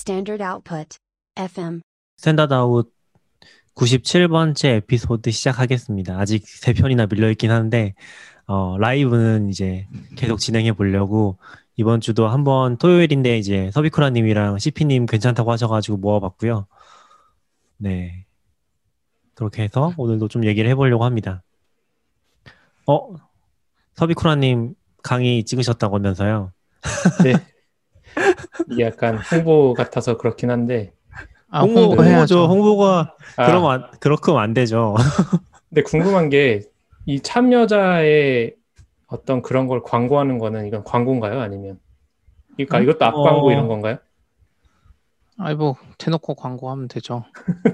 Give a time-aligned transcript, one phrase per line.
[0.00, 0.96] Standard output.
[1.36, 1.82] FM.
[2.16, 2.90] Standard Out
[3.74, 6.18] 97번째 에피소드 시작하겠습니다.
[6.18, 7.94] 아직 세 편이나 밀려 있긴 한데,
[8.46, 11.38] 어, 라이브는 이제 계속 진행해 보려고,
[11.76, 16.66] 이번 주도 한번 토요일인데 이제 서비쿠라님이랑 seapy님 괜찮다고 하셔가지고 모아봤고요.
[17.76, 18.24] 네.
[19.34, 21.42] 그렇게 해서 오늘도 좀 얘기를 해보려고 합니다.
[22.86, 23.14] 어?
[23.96, 26.52] 서비쿠라님 강의 찍으셨다고 하면서요?
[27.22, 27.34] 네.
[28.78, 30.92] 약간 홍보 같아서 그렇긴 한데.
[31.50, 32.46] 아, 홍보, 홍보해야죠.
[32.46, 32.52] 홍보죠.
[32.52, 34.94] 홍보가, 아, 그러면, 안- 그렇게면 안 되죠.
[35.68, 36.62] 근데 궁금한 게
[37.06, 38.54] 이 참여자의
[39.08, 41.40] 어떤 그런 걸 광고하는 거는 이건 광고인가요?
[41.40, 41.80] 아니면
[42.56, 42.82] 그러니까 음?
[42.84, 43.22] 이것도 앞 어.
[43.24, 43.96] 광고 이런 건가요?
[45.38, 47.24] 아이 뭐 대놓고 광고하면 되죠.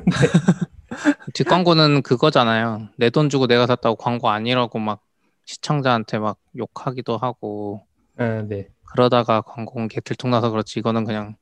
[1.34, 2.88] 뒷광고는 그거잖아요.
[2.96, 5.00] 내 돈 주고 내가 샀다고 광고 아니라고 막
[5.44, 7.84] 시청자한테 막 욕하기도 하고
[8.16, 8.68] 아, 네.
[8.96, 11.36] 그러다가 광고는 개틀통 나서 그렇지 이거는 그냥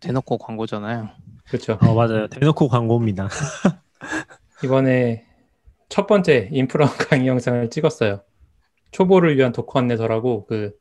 [0.00, 1.10] 대놓고 광고잖아요.
[1.48, 1.78] 그렇죠.
[1.82, 2.28] 어, 맞아요.
[2.28, 3.28] 대놓고 광고입니다.
[4.64, 5.26] 이번에
[5.88, 8.22] 첫 번째 인프라 강의 영상을 찍었어요.
[8.92, 10.80] 초보를 위한 도커 안내서라고 그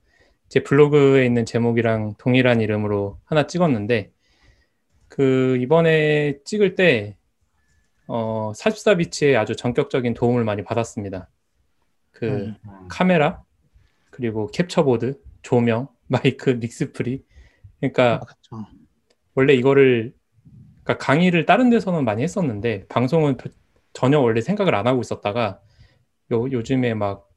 [0.50, 4.12] 제 블로그에 있는 제목이랑 동일한 이름으로 하나 찍었는데
[5.08, 7.16] 그 이번에 찍을 때
[8.08, 11.30] 어, 44비치에 아주 전격적인 도움을 많이 받았습니다.
[12.12, 12.56] 그 음.
[12.90, 13.44] 카메라
[14.10, 17.26] 그리고 캡처보드, 조명, 마이크, 믹스프리.
[17.82, 18.68] 그러니까 그렇죠.
[19.36, 20.14] 원래 이거를
[20.84, 23.54] 그러니까 강의를 다른 데서는 많이 했었는데 방송은 별-
[23.94, 25.62] 전혀 원래 생각을 안 하고 있었다가
[26.34, 27.28] 요, 요즘에 막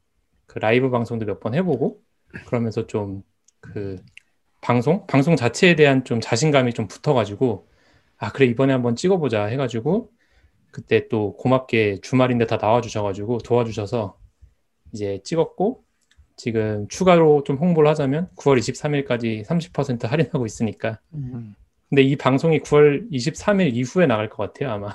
[0.47, 2.01] 그 라이브 방송도 몇 번 해보고
[2.47, 3.23] 그러면서 좀
[3.61, 3.97] 그
[4.61, 7.67] 방송 방송 자체에 대한 좀 자신감이 좀 붙어가지고
[8.17, 10.11] 아 그래 이번에 한번 찍어보자 해가지고
[10.71, 14.19] 그때 또 고맙게 주말인데 다 나와주셔가지고 도와주셔서
[14.93, 15.82] 이제 찍었고
[16.35, 21.55] 지금 추가로 좀 홍보를 하자면 9월 23일까지 30% 할인하고 있으니까 음.
[21.89, 24.93] 근데 이 방송이 9월 23일 이후에 나갈 것 같아요, 아마.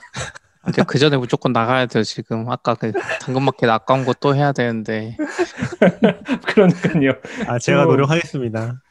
[0.64, 5.16] 근데 그 전에 무조건 나가야 돼요 지금 아까 그 당근마켓 앞광고 또 해야 되는데
[6.46, 7.12] 그러니까요.
[7.46, 8.82] 아, 제가 또- 노력하겠습니다.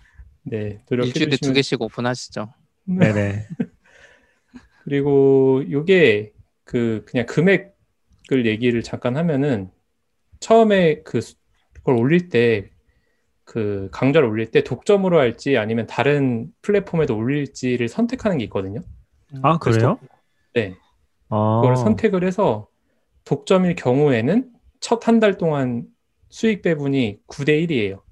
[0.43, 2.53] 네, 노력해 일주일에 두 주시면 개씩 오픈하시죠.
[2.85, 3.45] 네네.
[4.85, 6.31] 그리고 요게
[6.63, 9.69] 그 그냥 금액을 얘기를 잠깐 하면은
[10.39, 11.35] 처음에 그 수-
[11.87, 12.71] 그걸 올릴 때
[13.45, 18.81] 그 강좌를 올릴 때 독점으로 할지 아니면 다른 플랫폼에도 올릴지를 선택하는 게 있거든요.
[19.41, 19.99] 아, 그래요?
[20.53, 20.75] 네.
[21.29, 22.67] 아, 그걸 선택을 해서
[23.25, 25.87] 독점일 경우에는 첫 한 달 동안
[26.29, 28.03] 수익 배분이 9대 1이에요.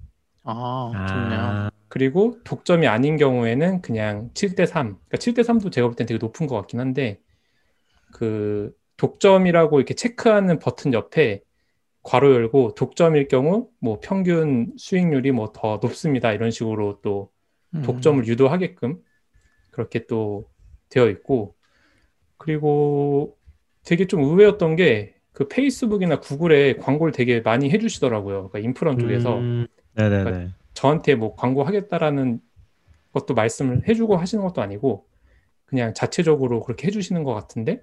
[0.43, 1.39] 아 좋네요.
[1.39, 4.97] 아, 그리고 독점이 아닌 경우에는 그냥 7대 3.
[5.07, 7.19] 그러니까 7대 3도 제가 볼 땐 되게 높은 것 같긴 한데
[8.13, 11.41] 그 독점이라고 이렇게 체크하는 버튼 옆에
[12.05, 16.31] 괄호 열고 독점일 경우 뭐 평균 수익률이 뭐 더 높습니다.
[16.33, 17.31] 이런 식으로 또
[17.73, 17.81] 음.
[17.81, 19.01] 독점을 유도하게끔
[19.71, 20.49] 그렇게 또
[20.89, 21.55] 되어 있고
[22.37, 23.37] 그리고
[23.83, 28.49] 되게 좀 의외였던 게 그 페이스북이나 구글에 광고를 되게 많이 해주시더라고요.
[28.49, 30.51] 그러니까 인프런 쪽에서 음, 네네네.
[30.73, 32.39] 저한테 뭐 광고 하겠다라는
[33.11, 35.05] 것도 말씀을 해주고 하시는 것도 아니고
[35.65, 37.81] 그냥 자체적으로 그렇게 해주시는 것 같은데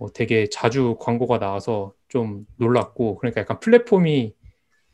[0.00, 4.34] 어, 되게 자주 광고가 나와서 좀 놀랐고 그러니까 약간 플랫폼이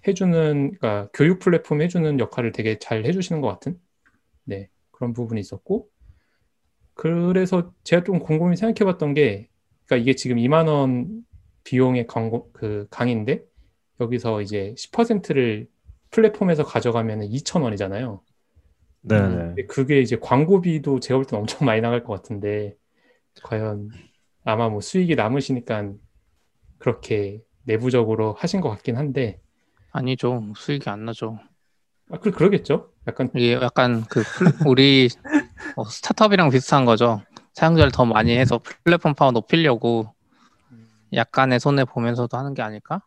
[0.09, 3.81] 해주는 그러니까 교육 플랫폼 해주는 역할을 되게 잘 해주시는 것 같은
[4.45, 5.91] 네 그런 부분이 있었고
[6.95, 9.49] 그래서 제가 좀 곰곰이 생각해봤던 게
[9.87, 11.25] 그러니까 이게 지금 2만 원
[11.65, 13.45] 비용의 광고 그 강의인데
[14.01, 15.69] 여기서 이제 10%를
[16.11, 18.21] 플랫폼에서 가져가면 2,000원이잖아요.
[19.03, 19.37] 네네.
[19.55, 22.77] 근데 그게 이제 광고비도 제가 볼 땐 엄청 많이 나갈 것 같은데
[23.45, 23.91] 과연
[24.47, 25.93] 아마 뭐 수익이 남으시니까
[26.79, 29.41] 그렇게 내부적으로 하신 것 같긴 한데
[29.91, 31.39] 아니죠 수익이 안 나죠.
[32.11, 32.93] 아, 그 그러겠죠.
[33.09, 35.09] 약간 이게 약간 그 플- 우리
[35.75, 37.23] 어, 스타트업이랑 비슷한 거죠.
[37.55, 40.15] 사용자를 더 많이 해서 플랫폼 파워 높이려고
[41.13, 43.03] 약간의 손해 보면서도 하는 게 아닐까?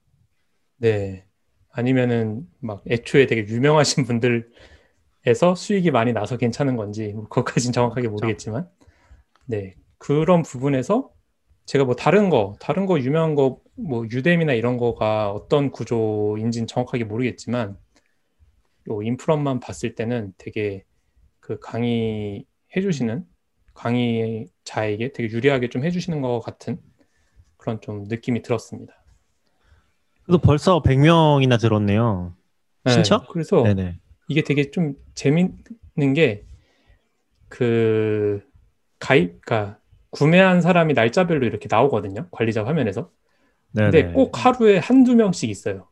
[0.77, 1.25] 네
[1.71, 8.67] 아니면은 막 애초에 되게 유명하신 분들에서 수익이 많이 나서 괜찮은 건지 뭐 그것까진 정확하게 모르겠지만
[9.45, 11.11] 네 그런 부분에서
[11.69, 17.05] 제가 뭐 다른 거 다른 거 유명한 거 뭐 Udemy나 이런 거가 어떤 구조인지는 정확하게
[17.05, 17.77] 모르겠지만
[18.89, 20.83] 요 인프런만 봤을 때는 되게
[21.39, 22.45] 그 강의
[22.75, 23.25] 해주시는
[23.73, 26.79] 강의자에게 되게 유리하게 좀 해주시는 것 같은
[27.55, 28.93] 그런 좀 느낌이 들었습니다.
[30.23, 32.35] 그래도 벌써 100명이나 들었네요.
[32.83, 33.25] 네, 진짜?
[33.29, 33.99] 그래서 네네.
[34.27, 36.43] 이게 되게 좀 재밌는 게
[37.47, 38.41] 그
[38.99, 39.79] 가입, 그러니까
[40.11, 42.27] 구매한 사람이 날짜별로 이렇게 나오거든요.
[42.31, 43.11] 관리자 화면에서.
[43.83, 44.11] 근데 네네.
[44.11, 45.87] 꼭 하루에 한두 명씩 있어요.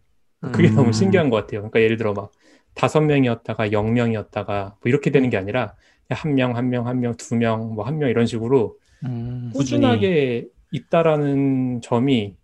[0.51, 0.75] 그게 음.
[0.75, 1.61] 너무 신기한 것 같아요.
[1.61, 2.31] 그러니까 예를 들어 막
[2.75, 5.75] 다섯 명이었다가 영 명이었다가 뭐 이렇게 되는 게 아니라
[6.09, 10.47] 한 명, 한 명, 한 명, 두 명, 뭐 한 명 이런 식으로 음, 꾸준하게
[10.71, 12.37] 있다라는 점이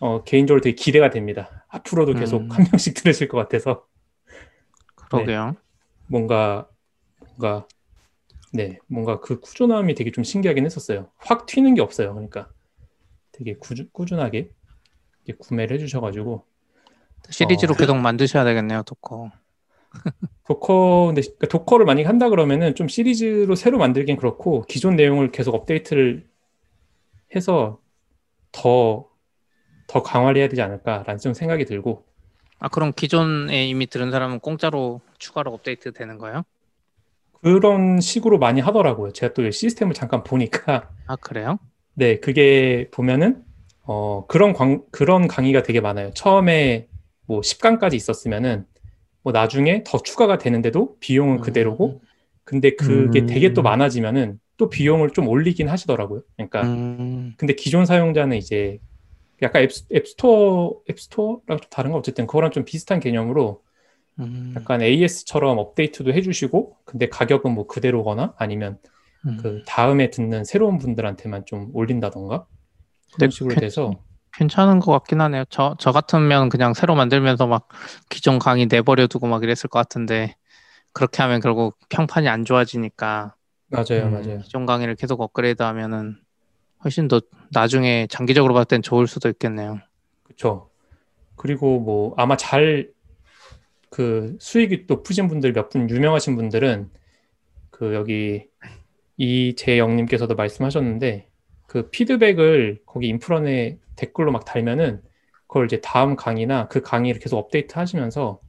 [0.00, 1.64] 어, 개인적으로 되게 기대가 됩니다.
[1.68, 2.58] 앞으로도 계속 음.
[2.58, 3.86] 한 명씩 들으실 것 같아서
[5.08, 5.56] 그러게요.
[6.06, 6.68] 뭔가
[7.18, 7.68] 뭔가
[8.54, 11.10] 네 뭔가 그 꾸준함이 되게 좀 신기하긴 했었어요.
[11.16, 12.14] 확 튀는 게 없어요.
[12.14, 12.48] 그러니까
[13.32, 14.50] 되게 꾸준, 꾸준하게
[15.38, 16.44] 구매를 해주셔가지고
[17.30, 17.76] 시리즈로 어.
[17.76, 19.30] 계속 만드셔야 되겠네요, Docker.
[20.46, 25.54] Docker 근데 그러니까 Docker를 만약에 한다 그러면은 좀 시리즈로 새로 만들긴 그렇고 기존 내용을 계속
[25.54, 26.26] 업데이트를
[27.34, 27.80] 해서
[28.52, 29.14] 더
[29.86, 32.04] 더 강화를 해야 되지 않을까라는 좀 생각이 들고
[32.58, 36.44] 아 그럼 기존에 이미 들은 사람은 공짜로 추가로 업데이트 되는 거예요?
[37.44, 39.12] 그런 식으로 많이 하더라고요.
[39.12, 41.58] 제가 또 시스템을 잠깐 보니까 아 그래요?
[41.92, 43.44] 네 그게 보면은
[43.82, 46.10] 어 그런 광 그런 강의가 되게 많아요.
[46.14, 46.88] 처음에
[47.26, 48.64] 뭐 10강까지 있었으면은
[49.22, 52.00] 뭐 나중에 더 추가가 되는데도 비용은 그대로고
[52.44, 53.26] 근데 그게 음.
[53.26, 56.22] 되게 또 많아지면은 또 비용을 좀 올리긴 하시더라고요.
[56.36, 58.78] 그러니까 음, 근데 기존 사용자는 이제
[59.42, 63.63] 약간 앱, 앱스토어 앱스토어랑 좀 다른 거 어쨌든 그거랑 좀 비슷한 개념으로
[64.20, 68.78] 음, 약간 AS처럼 업데이트도 해주시고 근데 가격은 뭐 그대로거나 아니면
[69.26, 69.38] 음.
[69.42, 72.46] 그 다음에 듣는 새로운 분들한테만 좀 올린다던가
[73.14, 73.92] 그런 네, 식으로 괜- 돼서
[74.32, 75.44] 괜찮은 것 같긴 하네요.
[75.48, 77.68] 저, 저 같으면 그냥 새로 만들면서 막
[78.10, 80.34] 기존 강의 내버려 두고 막 이랬을 것 같은데
[80.92, 83.34] 그렇게 하면 결국 평판이 안 좋아지니까
[83.68, 84.12] 맞아요 음.
[84.12, 86.16] 맞아요 기존 강의를 계속 업그레이드 하면은
[86.84, 87.20] 훨씬 더
[87.52, 89.80] 나중에 장기적으로 봤을 땐 좋을 수도 있겠네요.
[90.24, 90.70] 그렇죠
[91.36, 92.90] 그리고 뭐 아마 잘
[93.94, 96.90] 그 수익이 높으신 분들 몇 분 유명하신 분들은
[97.70, 98.46] 그 여기
[99.18, 101.28] 이재영님께서도 말씀하셨는데
[101.66, 105.02] 그 피드백을 거기 인프런에 댓글로 막 달면은
[105.46, 108.40] 그걸 이제 다음 강의나 그 강의를 계속 업데이트 하시면서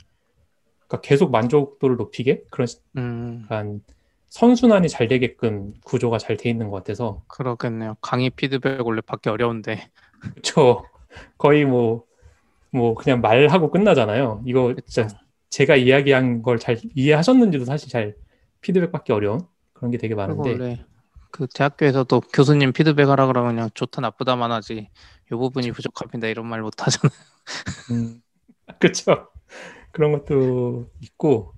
[0.87, 3.81] 그러니까 계속 만족도를 높이게 그런 음, 약간
[4.29, 7.95] 선순환이 잘 되게끔 구조가 잘 돼 있는 것 같아서 그렇겠네요.
[8.01, 9.89] 강의 피드백 원래 받기 어려운데.
[10.35, 10.85] 그쵸
[11.37, 14.43] 거의 뭐뭐 그냥 말하고 끝나잖아요.
[14.45, 15.24] 이거 진짜 그쵸.
[15.55, 18.15] 제가 이야기한 걸 잘 이해하셨는지도 사실 잘
[18.59, 19.39] 피드백 받기 어려운
[19.71, 20.83] 그런 게 되게 많은데
[21.31, 24.89] 그 대학교에서도 교수님 피드백 하라 그러면 그냥 좋다 나쁘다만 하지
[25.27, 27.17] 이 부분이 부족합니다 이런 말 못 하잖아요.
[27.91, 28.21] 음,
[28.79, 29.29] 그쵸
[29.91, 31.53] 그런 것도 있고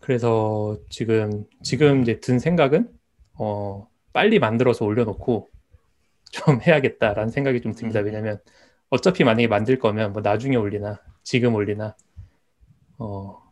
[0.00, 2.88] 그래서 지금 지금 이제 든 생각은
[3.34, 5.50] 어 빨리 만들어서 올려놓고
[6.32, 8.00] 좀 해야겠다라는 생각이 좀 듭니다.
[8.00, 8.06] 음.
[8.06, 8.40] 왜냐면
[8.88, 11.96] 어차피 만약에 만들 거면 뭐 나중에 올리나 지금 올리나
[13.00, 13.42] 어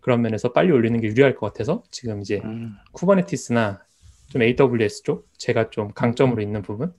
[0.00, 3.82] 그런 면에서 빨리 올리는 게 유리할 것 같아서 지금 이제 음, Kubernetes나
[4.28, 6.92] 좀 AWS 쪽 제가 좀 강점으로 있는 부분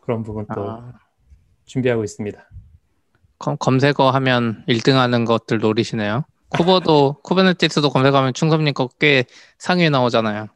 [0.00, 0.92] 그런 부분 또 아,
[1.64, 2.48] 준비하고 있습니다.
[3.38, 6.24] 검, 검색어 하면 1등 하는 것들 노리시네요.
[6.50, 9.24] Kuber도 Kubernetes도 검색하면 충섭님 거 꽤
[9.58, 10.48] 상위에 나오잖아요.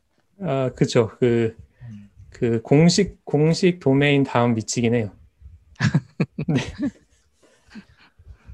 [0.42, 5.10] 아 그쵸 그그 공식 공식 도메인 다음 밑이긴 해요.
[6.48, 6.60] 네.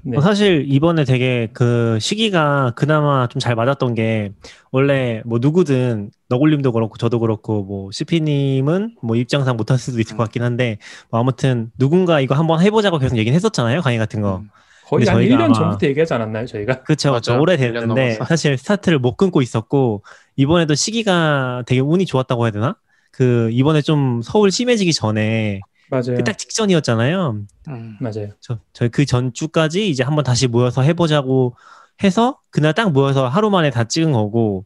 [0.05, 0.17] 네.
[0.17, 4.31] 어, 사실 이번에 되게 그 시기가 그나마 좀 잘 맞았던 게
[4.71, 10.23] 원래 뭐 누구든 너굴님도 그렇고 저도 그렇고 뭐 CP님은 뭐 입장상 못할 수도 있을 것
[10.23, 10.77] 같긴 한데
[11.09, 14.37] 뭐 아무튼 누군가 이거 한번 해보자고 계속 얘기는 했었잖아요 강의 같은 거.
[14.37, 14.49] 음,
[14.85, 16.83] 거의 한 저희가 1년 아마- 전부터 얘기하지 않았나요 저희가?
[16.83, 17.19] 그쵸, 맞아요.
[17.21, 17.39] 그쵸.
[17.41, 18.25] 오래 1년 됐는데 넘었어.
[18.25, 20.03] 사실 스타트를 못 끊고 있었고
[20.35, 22.75] 이번에도 시기가 되게 운이 좋았다고 해야 되나?
[23.11, 25.61] 그 이번에 좀 서울 심해지기 전에
[25.93, 26.17] 맞아요.
[26.17, 27.41] 그 딱 직전이었잖아요.
[27.69, 28.29] 음, 맞아요.
[28.39, 31.55] 저, 저희 그 전주까지 이제 한번 다시 모여서 해보자고
[32.03, 34.65] 해서 그날 딱 모여서 하루 만에 다 찍은 거고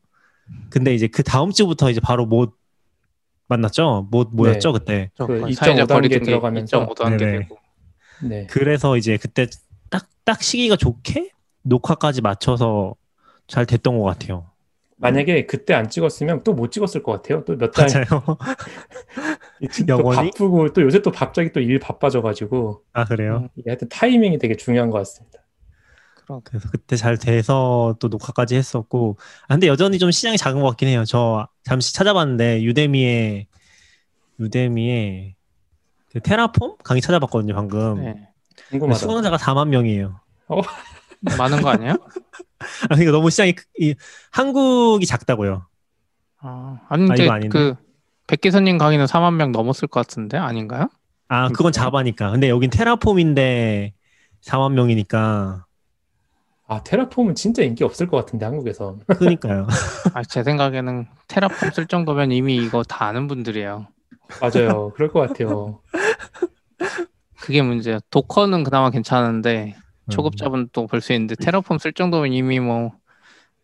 [0.69, 2.55] 근데 이제 그 다음 주부터 이제 바로 못
[3.47, 4.07] 만났죠?
[4.11, 5.11] 못 모였죠 그때.
[5.15, 7.39] 저그 거의 2.5 사회적 단계 거리두기 들어가면서 2.5 단계 네네.
[7.39, 7.57] 되고
[8.23, 8.47] 네.
[8.49, 9.47] 그래서 이제 그때
[9.89, 11.31] 딱 딱 시기가 좋게
[11.63, 12.95] 녹화까지 맞춰서
[13.47, 14.51] 잘 됐던 것 같아요.
[14.99, 17.43] 만약에 그때 안 찍었으면 또 못 찍었을 것 같아요.
[17.45, 17.87] 또 몇 달.
[17.87, 18.23] 맞아요.
[19.87, 20.31] 또 영원히?
[20.31, 23.49] 바쁘고 또 요새 또 갑자기 또 일 바빠져가지고 아 그래요?
[23.57, 25.39] 음, 하여튼 타이밍이 되게 중요한 것 같습니다.
[26.15, 30.67] 그럼 그래서 그때 잘 돼서 또 녹화까지 했었고 아, 근데 여전히 좀 시장이 작은 것
[30.69, 31.03] 같긴 해요.
[31.05, 33.47] 저 잠시 찾아봤는데 유데미에
[34.39, 35.35] 유데미에
[36.11, 38.01] 그 테라폼 강의 찾아봤거든요 방금.
[38.03, 38.27] 네.
[38.69, 38.99] 궁금하다.
[38.99, 40.19] 수강자가 4만 명이에요.
[41.37, 41.93] 많은 거 아니에요?
[42.59, 43.95] 아 그러니까 너무 시장이 크- 이,
[44.31, 45.67] 한국이 작다고요.
[46.39, 47.49] 아, 아니 아, 아닌데?
[47.49, 47.75] 그
[48.27, 50.89] 백기선님 강의는 4만 명 넘었을 것 같은데 아닌가요?
[51.29, 52.31] 아 그건 자바니까.
[52.31, 53.93] 근데 여긴 테라폼인데
[54.41, 55.65] 4만 명이니까
[56.69, 58.97] 아 테라폼은 진짜 인기 없을 것 같은데 한국에서.
[59.07, 59.67] 그러니까요.
[60.13, 63.87] 아, 제 생각에는 테라폼 쓸 정도면 이미 이거 다 아는 분들이에요.
[64.41, 64.91] 맞아요.
[64.93, 65.81] 그럴 것 같아요.
[67.39, 67.99] 그게 문제야.
[68.11, 69.81] 도커는 그나마 괜찮은데 음.
[70.09, 72.93] 초급자분 또 볼 수 있는데 테라폼 쓸 정도면 이미 뭐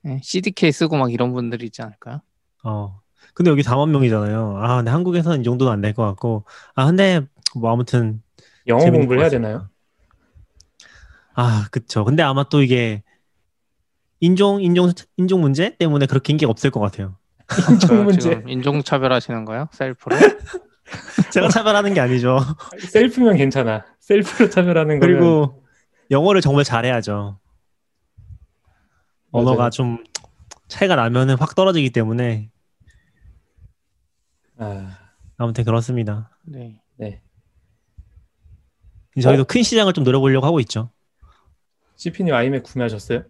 [0.06, 2.22] 예, CDK 쓰고 막 이런 분들이 있지 않을까요?
[2.64, 3.00] 어.
[3.34, 4.58] 근데 여기 4만 명이잖아요.
[4.62, 6.46] 아, 근데 한국에서는 이 정도는 안 될 것 같고.
[6.76, 7.22] 아, 근데
[7.56, 8.22] 뭐 아무튼
[8.68, 9.30] 영어 공부를 것 해야.
[9.30, 9.70] 되나요?
[11.36, 12.04] 아, 그쵸.
[12.06, 13.02] 근데 아마 또 이게
[14.20, 17.18] 인종 인종 인종 문제 때문에 그렇게 인기가 없을 것 같아요.
[17.72, 18.20] 인종 문제.
[18.20, 19.68] 지금 인종 차별하시는 거예요?
[19.72, 20.16] 셀프로?
[21.32, 22.40] 제가 차별하는 게 아니죠.
[22.90, 23.86] 셀프면 괜찮아.
[24.00, 25.63] 셀프로 차별하는 거면 그리고
[26.12, 27.40] 영어를 정말 잘해야죠.
[29.32, 29.70] 언어가 맞아요.
[29.72, 30.04] 좀
[30.68, 32.50] 차이가 나면은 확 떨어지기 때문에
[34.58, 34.98] 아,
[35.38, 36.30] 아무튼 그렇습니다.
[36.44, 36.80] 네.
[36.98, 37.22] 네.
[39.22, 40.90] 저희도 큰 시장을 좀 노려보려고 하고 있죠.
[41.96, 43.24] CP님 아이맥 구매하셨어요?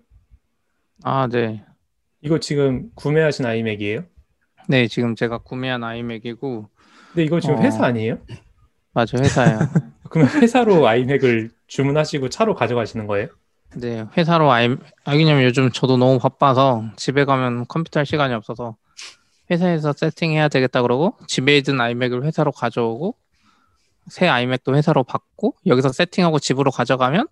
[1.04, 1.64] 아, 네.
[2.22, 4.06] 이거 지금 구매하신 아이맥이에요?
[4.70, 6.70] 네, 지금 제가 구매한 아이맥이고,
[7.10, 7.62] 근데 이거 지금 어.
[7.62, 8.20] 회사 아니에요?
[8.94, 9.60] 맞아, 회사예요.
[10.10, 13.30] 그러면 회사로 아이맥을 주문하시고 차로 가져가시는 거예요?
[13.76, 14.70] 네, 회사로 아이,
[15.06, 18.78] 아, 왜냐면 요즘 저도 너무 바빠서 집에 가면 컴퓨터 할 시간이 없어서
[19.50, 23.16] 회사에서 세팅해야 되겠다 그러고 집에 있는 아이맥을 회사로 가져오고
[24.10, 27.28] 새 아이맥도 회사로 받고 여기서 세팅하고 집으로 가져가면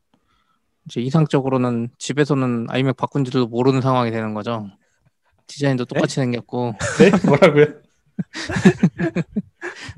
[0.88, 4.67] 이제 이상적으로는 집에서는 아이맥 바꾼 지도 모르는 상황이 되는 거죠.
[5.45, 7.12] 디자인도 똑같이 생겼고 네?
[7.27, 7.65] 뭐라고요?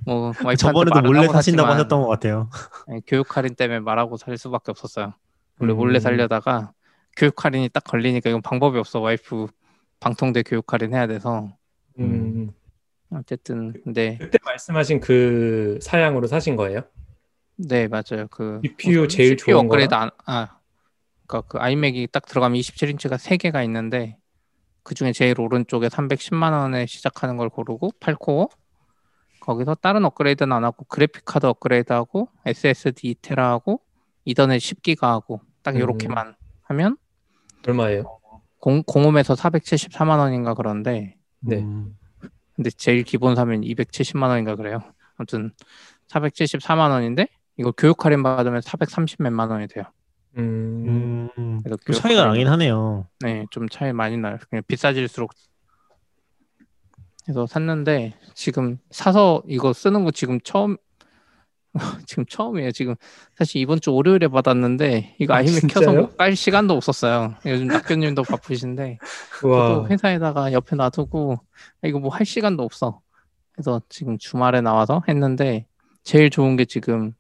[0.05, 2.49] 뭐 와이프한테 저번에도 몰래 사신다고 하셨던 것 같아요.
[2.87, 5.13] 네, 교육 할인 때문에 말하고 살 수밖에 없었어요.
[5.59, 5.77] 원래 음.
[5.77, 6.73] 몰래 살려다가
[7.15, 8.99] 교육 할인이 딱 걸리니까 이건 방법이 없어.
[8.99, 9.47] 와이프
[9.99, 11.55] 방통대 교육 할인 해야 돼서
[11.99, 12.51] 음,
[13.11, 16.81] 어쨌든 네, 그때 말씀하신 그 사양으로 사신 거예요?
[17.55, 18.27] 네 맞아요.
[18.29, 19.93] 그 CPU 우선 제일 CPU 좋은 업그레이드?
[19.93, 20.57] 안, 아,
[21.27, 24.17] 그러니까 그 아이맥이 딱 들어가면 27인치가 3 개가 있는데
[24.83, 28.49] 그 중에 제일 오른쪽에 310만 원에 시작하는 걸 고르고 8코어
[29.43, 33.81] 거기서 다른 업그레이드는 안 하고 그래픽 카드 업그레이드하고 SSD 2테라하고
[34.23, 35.81] 이더넷 10기가 하고 딱 음.
[35.81, 36.97] 이렇게만 하면
[37.67, 38.19] 얼마예요?
[38.59, 41.57] 공, 공홈에서 474만 원인가 그런데 네.
[41.57, 41.97] 음,
[42.55, 44.79] 근데 제일 기본 사면 270만 원인가 그래요.
[45.17, 45.51] 아무튼
[46.07, 49.83] 474만 원인데 이거 교육 할인 받으면 430 몇만 원이 돼요.
[50.37, 53.07] 음, 음, 그래서 좀 교육 차이가 나긴 하네요.
[53.19, 54.37] 네, 좀 차이 많이 나요.
[54.49, 55.31] 그냥 비싸질수록
[57.23, 60.77] 그래서 샀는데 지금 사서 이거 쓰는 거 지금 처음
[62.05, 62.71] 지금 처음이에요.
[62.71, 62.95] 지금
[63.35, 65.85] 사실 이번 주 월요일에 받았는데 이거 아, 아이맥 진짜요?
[65.85, 67.35] 켜서 깔 시간도 없었어요.
[67.45, 68.99] 요즘 낙교님도 바쁘신데
[69.41, 71.37] 저도 와, 회사에다가 옆에 놔두고
[71.81, 73.01] 아, 이거 뭐 할 시간도 없어.
[73.53, 75.65] 그래서 지금 주말에 나와서 했는데
[76.03, 77.13] 제일 좋은 게 지금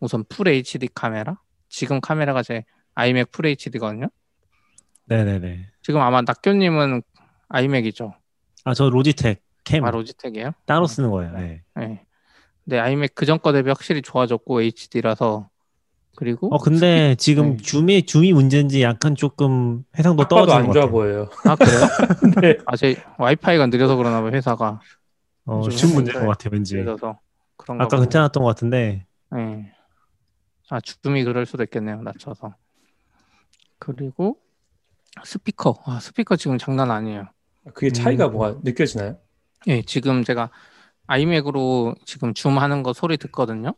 [0.00, 1.38] 우선 full HD 카메라.
[1.68, 4.06] 지금 카메라가 제 iMac full HD거든요.
[5.06, 5.66] 네네네.
[5.82, 7.02] 지금 아마 나쿄님은
[7.48, 8.14] iMac이죠.
[8.64, 10.52] 아, 저 Logitech cam 아 로지텍이에요?
[10.66, 10.86] 따로 어.
[10.86, 11.32] 쓰는 거예요.
[11.32, 11.62] 네.
[11.76, 12.04] 네.
[12.64, 15.48] 근데 iMac 그전 거 대비 확실히 좋아졌고 HD라서
[16.16, 17.62] 그리고 어, 근데 지금 네.
[17.62, 20.86] Zoom이 Zoom이 문제인지 약간 조금 해상도 떨어지는 안것 좋아.
[20.90, 21.28] 보여요.
[21.44, 21.80] 아 그래요?
[22.42, 22.58] 네.
[22.66, 24.80] 아제 와이파이가 느려서 그러나 봐요 회사가
[25.44, 26.76] 어, 좀줌 문제인 해상도에 것 같아요, 왠지.
[26.76, 27.18] 느려서
[27.56, 28.06] 그런가 아까 보네.
[28.06, 29.06] 괜찮았던 것 같은데.
[29.30, 29.72] 네.
[30.70, 32.54] 아 줌이 그럴 수도 있겠네요 낮춰서
[33.78, 34.38] 그리고
[35.24, 37.26] 스피커 아 스피커 지금 장난 아니에요
[37.74, 38.32] 그게 차이가 음.
[38.32, 39.18] 뭐가 느껴지나요?
[39.66, 40.50] 예 지금 제가
[41.06, 43.74] 아이맥으로 지금 줌 하는 거 소리 듣거든요.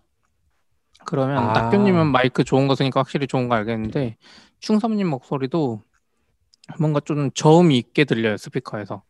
[1.04, 1.52] 그러면 아.
[1.52, 4.16] 낙교님은 마이크 좋은 거 쓰니까 확실히 좋은 거 알겠는데
[4.58, 5.82] 충섭님 목소리도
[6.78, 9.02] 뭔가 좀 저음이 있게 들려요 스피커에서.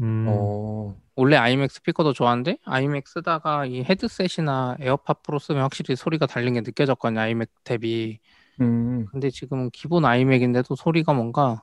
[0.00, 6.26] 음, 어, 원래 iMac 스피커도 좋아하는데 iMac 쓰다가 이 헤드셋이나 AirPod Pro 쓰면 확실히 소리가
[6.26, 8.18] 다른 게 느껴졌거든요 iMac 대비.
[8.60, 11.62] 음, 근데 지금 기본 iMac인데도 소리가 뭔가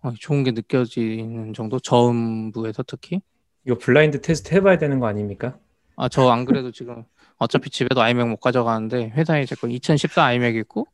[0.00, 1.80] 어, 좋은 게 느껴지는 정도?
[1.80, 3.20] 저음부에서 특히
[3.68, 5.58] 이거 블라인드 테스트 해봐야 되는 거 아닙니까?
[5.96, 7.04] 아 저 안 그래도 지금
[7.36, 10.86] 어차피 집에도 아이맥 못 가져가는데 회사에 제거 2014 아이맥 있고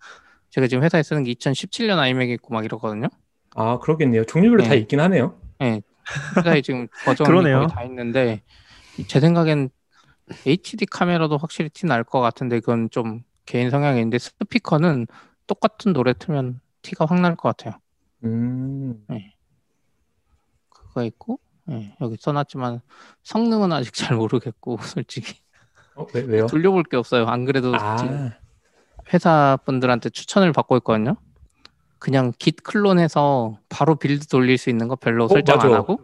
[0.50, 3.08] 제가 지금 회사에 쓰는 게 2017년 아이맥 있고 막 이러거든요
[3.56, 4.24] 아, 그러겠네요.
[4.24, 4.78] 종류별로 다 네.
[4.78, 5.38] 있긴 하네요.
[6.36, 7.58] 회사에 지금 버전이 그러네요.
[7.58, 8.42] 거의 다 있는데
[9.06, 9.70] 제 생각엔
[10.46, 15.06] HD 카메라도 확실히 티 날 것 같은데 그건 좀 개인 성향인데 스피커는
[15.46, 17.78] 똑같은 노래 틀면 티가 확 날 것 같아요.
[18.24, 19.06] 음,
[20.68, 21.38] 그거 있고
[21.70, 22.80] 예, 여기 써놨지만
[23.22, 25.34] 성능은 아직 잘 모르겠고 솔직히
[25.96, 26.46] 어, 왜, 왜요?
[26.46, 27.26] 돌려볼 게 없어요.
[27.26, 27.96] 안 그래도 아,
[29.12, 31.16] 회사 분들한테 추천을 받고 있거든요.
[31.98, 35.76] 그냥 git clone해서 바로 build 돌릴 수 있는 거 별로 어, 설정 안 맞아.
[35.78, 36.00] 하고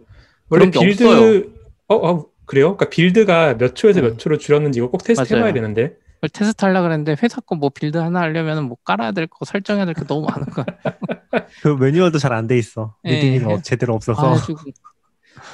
[0.49, 1.53] 원래 그런 게 build,
[1.89, 2.77] 어, 어, 그래요?
[2.77, 4.09] 그러니까 build가 몇 초에서 네.
[4.09, 5.45] 몇 초로 줄였는지 이거 꼭 테스트 맞아요.
[5.45, 5.97] 해봐야 되는데.
[6.33, 9.95] 테스트 하려고 그랬는데 회사 거 뭐 build 하나 하려면 뭐 깔아야 될 거 설정해야 될
[9.95, 10.65] 게 너무 많은 거야.
[11.63, 12.95] 그 매뉴얼도 잘 안 돼 있어.
[13.05, 13.11] 예.
[13.21, 14.35] README 제대로 없어서.
[14.35, 14.37] 아,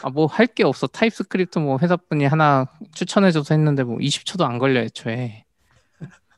[0.03, 0.87] 아, 뭐 할 게 없어.
[0.87, 5.45] TypeScript 뭐 회사분이 하나 추천해줘서 했는데 뭐 20초도 안 걸려 애초에.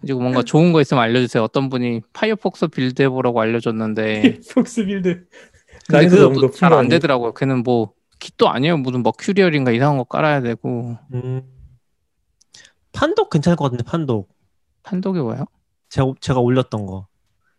[0.00, 1.42] 그리고 뭔가 좋은 거 있으면 알려주세요.
[1.42, 5.26] 어떤 분이 Firefox build 해보라고 알려줬는데 fox build.
[6.40, 6.88] 거 잘안?
[6.88, 7.33] 되더라고요.
[7.35, 8.76] 걔는 뭐 git도 아니에요.
[8.76, 11.42] 무슨 Mercurial인가 이상한 거 깔아야 되고 음.
[12.92, 14.28] Pandoc 괜찮을 것 같은데 Pandoc.
[14.82, 15.45] Pandoc이 뭐예요?
[15.88, 17.07] 제가 제가 올렸던 거.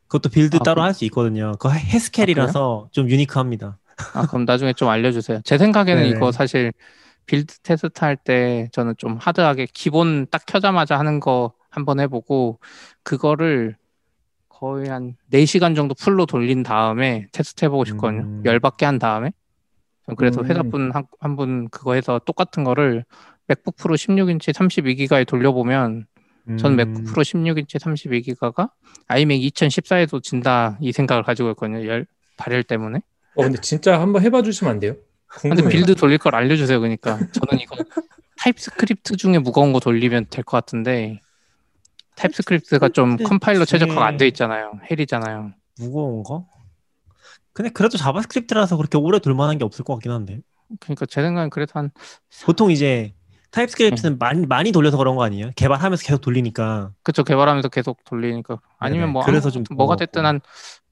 [0.07, 1.51] 그것도 build 아, 따로 그- 할수 있거든요.
[1.53, 3.78] 그거 Haskell이라서 좀 unique합니다.
[4.13, 5.41] 아 그럼 나중에 좀 알려주세요.
[5.43, 6.15] 제 생각에는 네네.
[6.15, 6.71] 이거 사실
[7.25, 12.59] build 테스트 할 때 저는 좀 hard하게 기본 딱 켜자마자 하는 거 한번 해보고
[13.03, 13.75] 그거를
[14.47, 18.21] 거의 한 4시간 정도 full로 돌린 다음에 테스트 해보고 싶거든요.
[18.23, 18.41] 음.
[18.45, 19.31] 열받게 한 다음에.
[20.17, 20.45] 그래서 음.
[20.47, 23.05] 회사분 한, 한 분 그거 해서 똑같은 거를
[23.47, 26.05] MacBook Pro 16인치 32기가에 돌려보면
[26.57, 26.75] 전 음.
[26.77, 28.71] MacBook Pro 16인치 32기가가
[29.07, 31.85] iMac 2014에도 진다 이 생각을 가지고 있거든요.
[31.87, 33.01] 열 발열 때문에.
[33.39, 34.95] 어 근데 진짜 한번 해봐 주시면 안 돼요?
[35.27, 35.69] 근데 궁금해요.
[35.69, 36.79] build 돌릴 걸 알려주세요.
[36.79, 37.77] 그러니까 저는 이거
[38.37, 41.19] TypeScript 중에 무거운 거 돌리면 될 것 같은데
[42.15, 44.79] TypeScript가 좀 컴파일러 최적화가 안 돼 있잖아요.
[44.89, 45.53] hell이잖아요.
[45.79, 46.47] 무거운 거?
[47.53, 50.39] 근데 그래도 JavaScript라서 그렇게 오래 돌 만한 게 없을 것 같긴 한데.
[50.79, 51.91] 그러니까 제 생각엔 그래도 한
[52.45, 53.13] 보통 이제
[53.51, 55.51] TypeScript는 많이 많이 돌려서 그런 거 아니에요?
[55.55, 56.91] 개발하면서 계속 돌리니까.
[57.03, 59.11] 그쵸 개발하면서 계속 돌리니까 아니면 네네.
[59.13, 60.41] 뭐 그래서 좀 뭐가 됐든 것한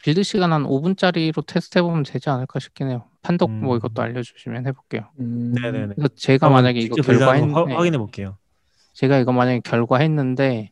[0.01, 3.05] build 시간 한 5분짜리로 테스트 해보면 되지 않을까 싶긴 해요.
[3.21, 3.77] 판독 뭐 음.
[3.77, 5.09] 이것도 알려주시면 해볼게요.
[5.19, 5.95] 음, 네네네.
[5.95, 8.37] 그래서 제가 만약에 이거 결과했 확인해 볼게요.
[8.93, 10.71] 제가 이거 만약에 결과했는데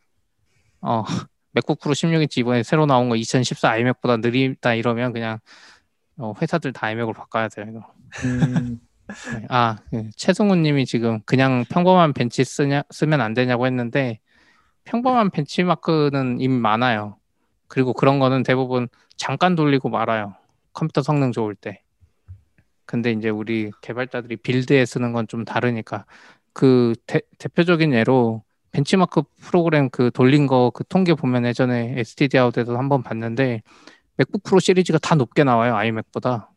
[0.81, 1.03] 어
[1.51, 5.39] MacBook Pro 16인치 이번에 새로 나온 거 2014 iMac보다 느리다 이러면 그냥
[6.17, 7.93] 어, 회사들 다 아이맥으로 바꿔야 돼요 이거.
[8.25, 8.39] 음,
[8.69, 8.77] 네.
[9.50, 14.19] 아그 최승우 님이 지금 그냥 평범한 벤치 쓰냐 쓰면 안 되냐고 했는데
[14.85, 17.17] 평범한 벤치마크는 이미 많아요.
[17.67, 20.35] 그리고 그런 거는 대부분 잠깐 돌리고 말아요.
[20.74, 21.81] 컴퓨터 성능 좋을 때.
[22.85, 26.05] 근데 이제 우리 개발자들이 빌드에 쓰는 건 좀 다르니까
[26.53, 32.77] 그 대, 대표적인 예로 벤치마크 프로그램 그 돌린 거 그 통계 보면 예전에 STD 아웃에서
[32.77, 33.63] 한번 봤는데
[34.18, 36.51] MacBook Pro 시리즈가 다 높게 나와요 iMac보다.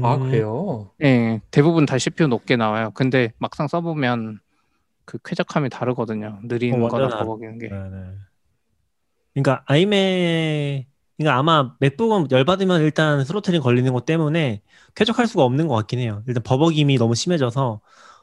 [0.00, 0.90] 아 음, 그래요?
[1.02, 2.90] 예, 대부분 다 CPU 높게 나와요.
[2.94, 4.40] 근데 막상 써보면
[5.06, 6.40] 그 쾌적함이 다르거든요.
[6.44, 7.70] 느린 어, 거나 버벅이는 게.
[7.70, 8.18] 네네.
[9.34, 14.62] 그러니까 iMac, 그러니까 아마 MacBook은 열받으면 일단 throttling 걸리는 것 때문에
[14.94, 16.22] 쾌적할 수가 없는 것 같긴 해요.
[16.26, 17.80] 일단 버벅임이 너무 심해져서.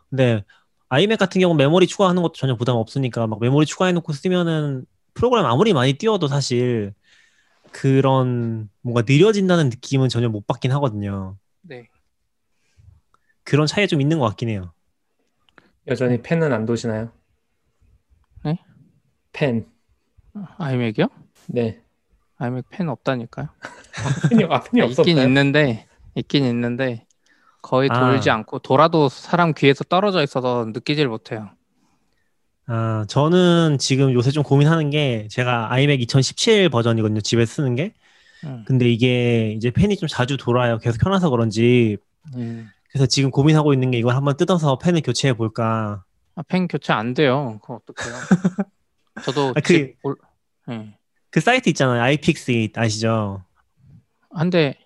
[0.10, 0.44] 근데
[0.90, 5.74] iMac 같은 경우 메모리 추가하는 것도 전혀 부담 없으니까 막 메모리 추가해놓고 쓰면은 프로그램 아무리
[5.74, 6.94] 많이 띄워도 사실
[7.72, 11.38] 그런 뭔가 느려진다는 느낌은 전혀 못 받긴 하거든요.
[11.68, 11.88] 네.
[13.44, 14.74] 그런 차이가 좀 있는 것 같긴 해요.
[15.88, 17.12] 여전히 펜은 안 도시나요?
[18.44, 18.58] 네?
[19.34, 19.68] 펜.
[20.58, 21.08] 아이맥이요?
[21.48, 21.82] 네.
[22.38, 23.48] 아이맥 펜 없다니까요.
[24.30, 25.12] 펜이 아 펜이 아, 없었어요.
[25.12, 27.06] 있긴 있는데 있긴 있는데
[27.62, 28.00] 거의 아.
[28.00, 31.50] 돌지 않고 돌아도 사람 귀에서 떨어져 있어서 느끼질 못해요.
[32.68, 37.22] 아, 저는 지금 요새 좀 고민하는 게 제가 iMac 2017 버전이거든요.
[37.22, 37.94] 집에 쓰는 게.
[38.44, 38.64] 음.
[38.68, 40.78] 근데 이게 이제 팬이 좀 자주 돌아요.
[40.80, 41.98] 계속 켜놔서 그런지.
[42.36, 42.70] 음.
[42.90, 46.04] 그래서 지금 고민하고 있는 게 이걸 한번 뜯어서 팬을 교체해 볼까.
[46.36, 47.60] 아, 팬 교체 안 돼요.
[47.62, 48.16] 그거 어떡해요?
[49.24, 50.16] 저도 아, 그- 집 올...
[50.70, 50.94] 예.
[51.32, 52.02] 그 사이트 있잖아요.
[52.02, 53.44] 아이픽스 아시죠?
[54.32, 54.78] 한데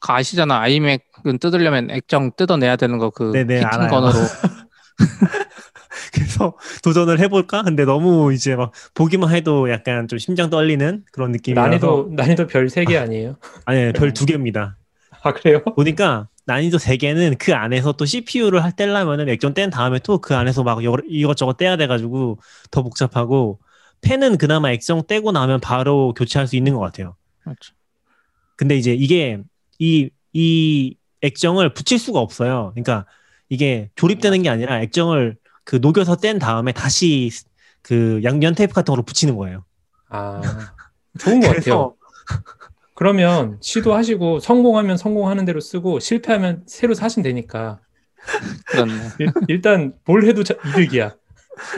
[0.00, 0.58] 그 아시잖아.
[0.60, 3.86] iMac은 뜯으려면 액정 뜯어내야 되는 거그 네네, 알아요.
[3.86, 4.12] heating gun으로
[6.12, 7.62] 그래서 도전을 해볼까?
[7.62, 11.68] 근데 너무 이제 막 보기만 해도 약간 좀 심장 떨리는 그런 느낌이라서.
[11.68, 13.36] 난이도 난이도 별 세 개 아 니에요?
[13.66, 14.76] 아니, 별 두 개입니다.
[15.22, 15.62] 아 그래요?
[15.74, 20.34] 보니까 난이도 세 개는 그 안에서 또 CPU를 할 떼려면은 액정 뗀 다음에 또 그
[20.34, 22.38] 안에서 막 여- 이것저것 떼야 돼가지고
[22.70, 23.60] 더 복잡하고
[24.00, 27.16] 펜은 그나마 액정 떼고 나면 바로 교체할 수 있는 것 같아요.
[27.42, 27.74] 그렇죠.
[28.56, 29.38] 근데 이제 이게
[29.78, 32.72] 이, 이 액정을 붙일 수가 없어요.
[32.74, 33.06] 그러니까
[33.48, 35.36] 이게 조립되는 게 아니라 액정을
[35.68, 37.30] 그 녹여서 뗀 다음에 다시
[37.82, 39.66] 그 양면 테이프 같은 거로 붙이는 거예요.
[40.08, 40.40] 아
[41.18, 41.94] 좋은 것 같아요.
[42.94, 47.80] 그러면 시도하시고 성공하면 성공하는 대로 쓰고 실패하면 새로 사시면 되니까
[48.64, 48.92] 그렇네.
[49.20, 51.14] 일, 일단 뭘 해도 자- 이득이야.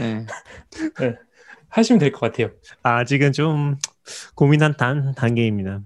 [0.03, 0.27] 예.
[1.69, 2.51] 하시면 될 것 같아요.
[2.85, 3.77] 아직은 좀
[4.37, 5.81] 고민한 단, 단계입니다.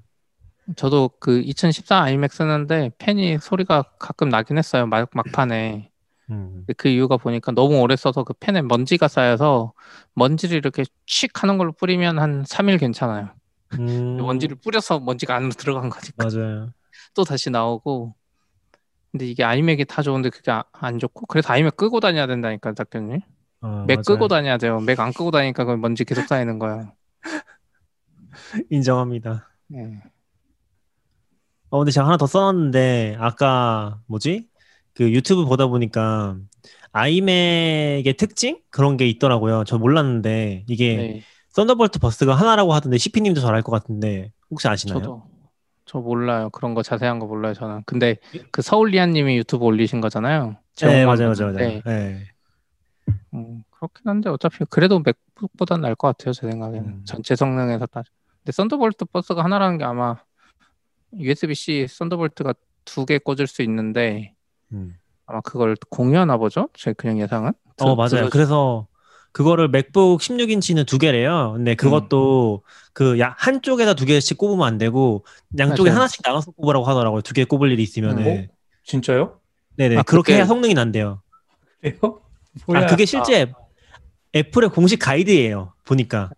[0.76, 4.86] 저도 그 2014 아이맥 쓰는데 펜이 소리가 가끔 나긴 했어요.
[4.86, 5.90] 막, 막판에.
[6.30, 6.66] 음.
[6.76, 9.72] 그 이유가 보니까 너무 오래 써서 그 펜에 먼지가 쌓여서
[10.14, 13.30] 먼지를 이렇게 칙 하는 걸로 뿌리면 한 3일 괜찮아요.
[13.78, 16.72] 음, 먼지를 뿌려서 먼지가 안으로 들어간 거니까 맞아요.
[17.14, 18.14] 또 다시 나오고.
[19.12, 23.20] 근데 이게 아이맥이 다 좋은데 그게 아- 안 좋고 그래서 아이맥 끄고 다녀야 된다니까 작가님.
[23.62, 24.02] 어, Mac 맞아요.
[24.04, 24.80] 끄고 다녀야 돼요.
[24.80, 26.92] Mac 안 끄고 다니니까 그 먼지 계속 쌓이는 거예요.
[28.70, 29.48] 인정합니다.
[29.74, 30.02] 예.
[31.70, 34.48] 어, 근데 제가 하나 더 써놨는데, 아까, 뭐지?
[34.94, 36.37] 그 유튜브 보다 보니까,
[36.92, 38.61] iMac의 특징?
[38.70, 39.64] 그런 게 있더라고요.
[39.66, 41.22] 저 몰랐는데, 이게 네.
[41.50, 44.98] Thunderbolt 버스가 하나라고 하던데, CP님도 잘 알 것 같은데, 혹시 아시나요?
[45.00, 45.22] 저도
[45.87, 46.50] 저 몰라요.
[46.50, 47.83] 그런 거 자세한 거 몰라요, 저는.
[47.87, 48.16] 근데
[48.50, 50.57] 그 서울리안님이 유튜브 올리신 거잖아요.
[50.80, 51.52] 네, 맞아요, 맞아요, 맞아요.
[51.54, 52.24] 봤는데, 네.
[53.35, 56.88] 음, 그렇긴 한데 어차피 그래도 MacBook보단 나을 것 같아요, 제 생각에는.
[56.88, 57.02] 음.
[57.04, 58.02] 전체 성능에서 따.
[58.38, 60.16] 근데 Thunderbolt 버스가 하나라는 게 아마
[61.18, 62.54] USB-C Thunderbolt가
[62.85, 64.34] 두 개 꽂을 수 있는데
[64.74, 64.94] 음.
[65.26, 66.68] 아마 그걸 공유하나 보죠?
[66.74, 67.52] 제 그냥 예상은.
[67.80, 68.08] 어, 들- 맞아요.
[68.26, 68.87] 들어주- 그래서
[69.32, 71.52] 그거를 MacBook 16인치는 두 개래요.
[71.56, 75.24] 근데 그것도 그 야, 한쪽에다 두 개씩 꼽으면 안 되고
[75.58, 75.96] 양쪽에 맞아요.
[76.00, 77.22] 하나씩 나눠서 꼽으라고 하더라고요.
[77.22, 78.48] 두 개 꼽을 일이 있으면은.
[78.50, 78.52] 어?
[78.84, 79.40] 진짜요?
[79.76, 79.96] 네네.
[79.98, 81.22] 아, 그렇게 그게- 해야 성능이 난대요.
[81.80, 81.96] 그래요?
[82.60, 82.87] 아, 뭐야?
[82.87, 83.50] 그게 실제
[84.37, 85.72] Apple의 공식 가이드예요.
[85.84, 86.30] 보니까.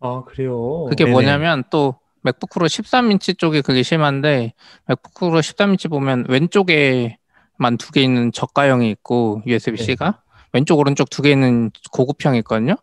[0.00, 0.84] 아, 아, 그래요.
[0.86, 1.12] 그게 네네.
[1.12, 4.54] 뭐냐면 또 맥북 프로 13인치 쪽이 그게 심한데
[4.86, 7.17] MacBook Pro 13인치 보면 왼쪽에
[7.58, 12.76] 만 두 개 있는 저가형이 있고 USB-C가 왼쪽 오른쪽 두개 있는 고급형이 있거든요.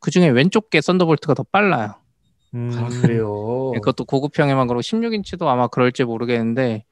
[0.00, 1.94] 그 중에 왼쪽 게 Thunderbolt가 더 빨라요.
[2.54, 3.70] 음, 아, 그래요.
[3.74, 6.84] 네, 그것도 고급형에만 그러고 16인치도 아마 그럴지 모르겠는데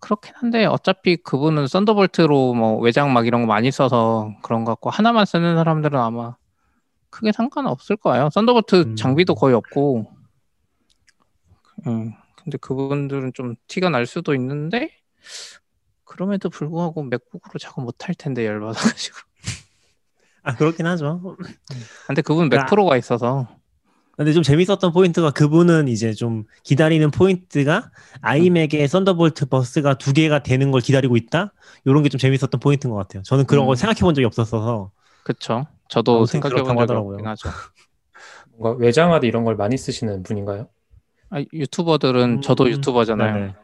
[0.00, 4.90] 그렇긴 한데 어차피 그분은 Thunderbolt로 뭐 외장 막 이런 거 많이 써서 그런 것 같고
[4.90, 6.36] 하나만 쓰는 사람들은 아마
[7.10, 8.28] 크게 상관 없을 거예요.
[8.30, 8.96] Thunderbolt 음.
[8.96, 10.06] 장비도 거의 없고.
[11.86, 14.90] 음, 근데 그분들은 좀 티가 날 수도 있는데
[16.14, 19.16] 그럼에도 불구하고 MacBook으로 작업 못할 텐데 열받아가지고.
[20.44, 21.36] 아, 그렇긴 하죠.
[22.06, 22.58] 근데 그분 야.
[22.60, 23.48] Mac Pro가 있어서
[24.16, 30.70] 근데 좀 재밌었던 포인트가 그분은 이제 좀 기다리는 포인트가 iMac에 Thunderbolt 버스가 두 개가 되는
[30.70, 31.52] 걸 기다리고 있다?
[31.84, 33.24] 이런 게 좀 재밌었던 포인트인 것 같아요.
[33.24, 33.66] 저는 그런 음.
[33.66, 34.92] 걸 생각해 본 적이 없었어서.
[35.24, 35.66] 그쵸.
[35.88, 36.94] 저도 생각해 본 적이.
[37.10, 37.48] 없긴 하죠.
[38.56, 40.68] 뭔가 외장하드 이런 걸 많이 쓰시는 분인가요?
[41.30, 43.34] 아, 유튜버들은 저도 음, 유튜버잖아요.
[43.34, 43.54] 네네.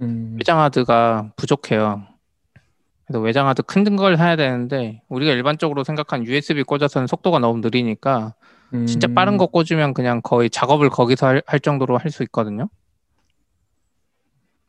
[0.00, 2.06] 음, 외장하드가 부족해요.
[3.06, 8.34] 그래서 외장하드 큰 걸 사야 되는데 우리가 일반적으로 생각한 USB 꽂아서는 속도가 너무 느리니까
[8.86, 12.68] 진짜 음, 빠른 거 꽂으면 그냥 거의 작업을 거기서 할, 할 정도로 할 수 있거든요.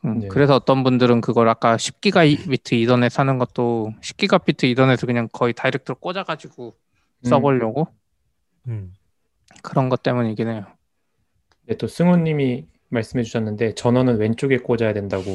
[0.05, 0.27] 음, 네.
[0.27, 6.75] 그래서 어떤 분들은 그걸 아까 10기가비트 이더넷 사는 것도 10기가비트 이더넷을 그냥 거의 다이렉트로 꽂아가지고
[7.23, 7.29] 음.
[7.29, 7.87] 써보려고
[8.67, 8.93] 음.
[9.61, 10.65] 그런 것 때문이긴 해요.
[11.67, 15.25] 네, 또 승우님이 말씀해 주셨는데 전원은 왼쪽에 꽂아야 된다고.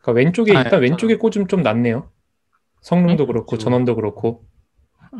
[0.00, 2.10] 그러니까 왼쪽에 아, 일단 예, 왼쪽에 꽂으면 좀 낫네요.
[2.82, 3.64] 성능도 그렇고 그렇죠.
[3.64, 4.44] 전원도 그렇고.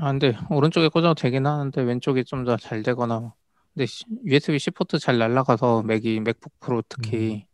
[0.01, 3.35] 아, 근데 오른쪽에 꽂아도 되긴 하는데 왼쪽이 좀 더 잘 되거나
[3.75, 3.87] 근데
[4.25, 7.47] USB-C 포트 잘 날라가서 Mac이 MacBook Pro 특히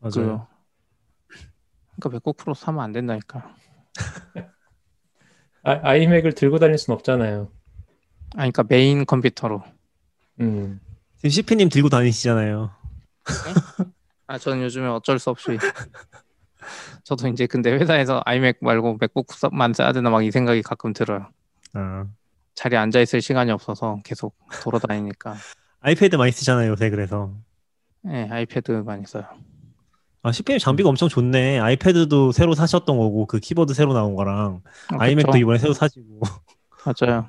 [0.00, 0.46] 맞아요.
[0.48, 0.54] 그
[1.96, 3.54] 그러니까 MacBook Pro 사면 안 된다니까.
[5.62, 7.50] 아, iMac을 들고 다닐 순 없잖아요.
[8.34, 9.62] 아, 그러니까 메인 컴퓨터로.
[10.40, 10.80] 음,
[11.16, 12.70] 지금 CP님 들고 다니시잖아요.
[14.26, 15.58] 아, 저는 요즘에 어쩔 수 없이
[17.04, 21.28] 저도 이제 근데 회사에서 아이맥 말고 맥북만 써야 되나 막 이 생각이 가끔 들어요.
[21.74, 22.06] 아.
[22.54, 25.34] 자리에 앉아 있을 시간이 없어서 계속 돌아다니니까.
[25.80, 27.34] 아이패드 많이 쓰잖아요, 요새 그래서.
[28.02, 29.24] 네, 아이패드 많이 써요.
[30.22, 31.58] 아, CP님 장비가 엄청 좋네.
[31.58, 35.38] 아이패드도 새로 사셨던 거고, 그 키보드 새로 나온 거랑, 아, 아이맥도 그쵸?
[35.38, 36.20] 이번에 새로 사시고.
[36.86, 37.28] 맞아요.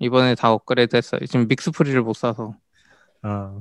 [0.00, 1.20] 이번에 다 업그레이드 했어요.
[1.24, 2.54] 지금 믹스프리를 못 사서.
[3.22, 3.54] 아,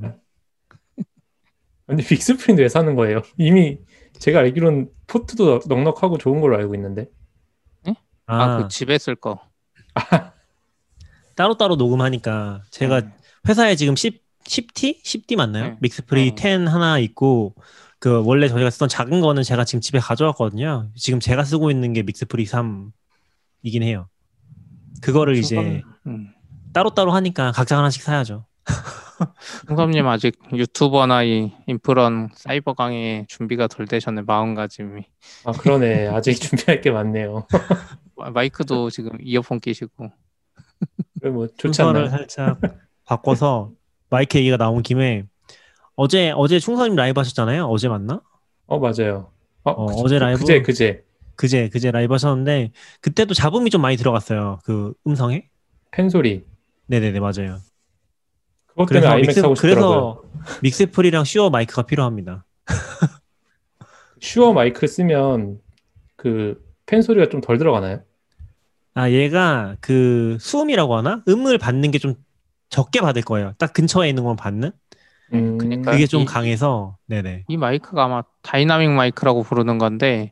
[1.87, 3.21] 근데 빅스프린트 왜 사는 거예요?
[3.37, 3.79] 이미
[4.19, 7.07] 제가 알기로는 포트도 넉넉하고 좋은 걸로 알고 있는데.
[8.25, 9.39] 아, 아, 그 집에 쓸 거.
[11.35, 13.07] 따로따로 녹음하니까, 제가 네.
[13.47, 15.01] 회사에 지금 10, 10T?
[15.01, 15.63] 10D 맞나요?
[15.63, 15.77] 네.
[15.79, 16.57] 믹스프리 네.
[16.57, 17.55] 10 하나 있고,
[17.99, 20.89] 그, 원래 저희가 쓰던 작은 거는 제가 지금 집에 가져왔거든요.
[20.95, 24.09] 지금 제가 쓰고 있는 게 믹스프리 3이긴 해요.
[25.01, 26.33] 그거를 이제 음.
[26.73, 28.45] 따로따로 하니까 각자 하나씩 사야죠.
[29.69, 35.03] 홍섭님 아직 유튜버나 이 인프런 사이버 강의 준비가 덜 되셨네 마음가짐이
[35.45, 36.07] 아, 그러네.
[36.07, 37.47] 아직 준비할 게 많네요.
[38.15, 40.11] 마- 마이크도 지금 이어폰 끼시고
[41.33, 42.09] 뭐 좋지 않나요?
[42.09, 42.59] 살짝
[43.05, 43.71] 바꿔서
[44.09, 45.23] 마이크 얘기가 나온 김에
[45.95, 47.65] 어제 어제 충선님 라이브 하셨잖아요.
[47.65, 48.21] 어제 맞나?
[48.67, 49.31] 어, 맞아요.
[49.63, 50.39] 어, 어, 그, 어제 라이브?
[50.39, 51.03] 그제 그제
[51.35, 54.59] 그제 그제 라이브 하셨는데 그때도 잡음이 좀 많이 들어갔어요.
[54.63, 55.49] 그 음성에.
[55.91, 56.45] 팬 소리.
[56.87, 57.59] 네네네 맞아요.
[58.85, 60.21] 그것 때문에 아이맥 사고 싶더라고요.
[60.21, 62.45] 그래서 믹스풀이랑 슈어 마이크가 필요합니다.
[64.21, 65.59] 슈어 마이크를 쓰면
[66.15, 67.99] 그 팬 소리가 좀 덜 들어가나요?
[68.93, 71.21] 아 얘가 그 수음이라고 하나?
[71.27, 72.15] 음을 받는 게 좀
[72.69, 73.53] 적게 받을 거예요.
[73.57, 74.71] 딱 근처에 있는 건 받는?
[75.33, 77.43] 음, 그러니까 그게 좀 이- 강해서 네네.
[77.49, 80.31] 이 마이크가 아마 다이나믹 마이크라고 부르는 건데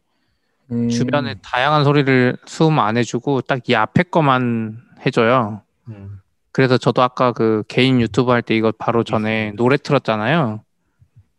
[0.72, 6.15] 음, 주변에 다양한 소리를 수음 안 해주고 딱 이 앞에 거만 해줘요 음.
[6.56, 10.64] 그래서 저도 아까 그 개인 유튜브 할 때 이거 바로 전에 노래 틀었잖아요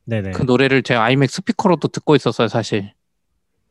[0.05, 0.33] 네네.
[0.33, 2.93] 그 노래를 제가 iMac 스피커로도 듣고 있었어요 사실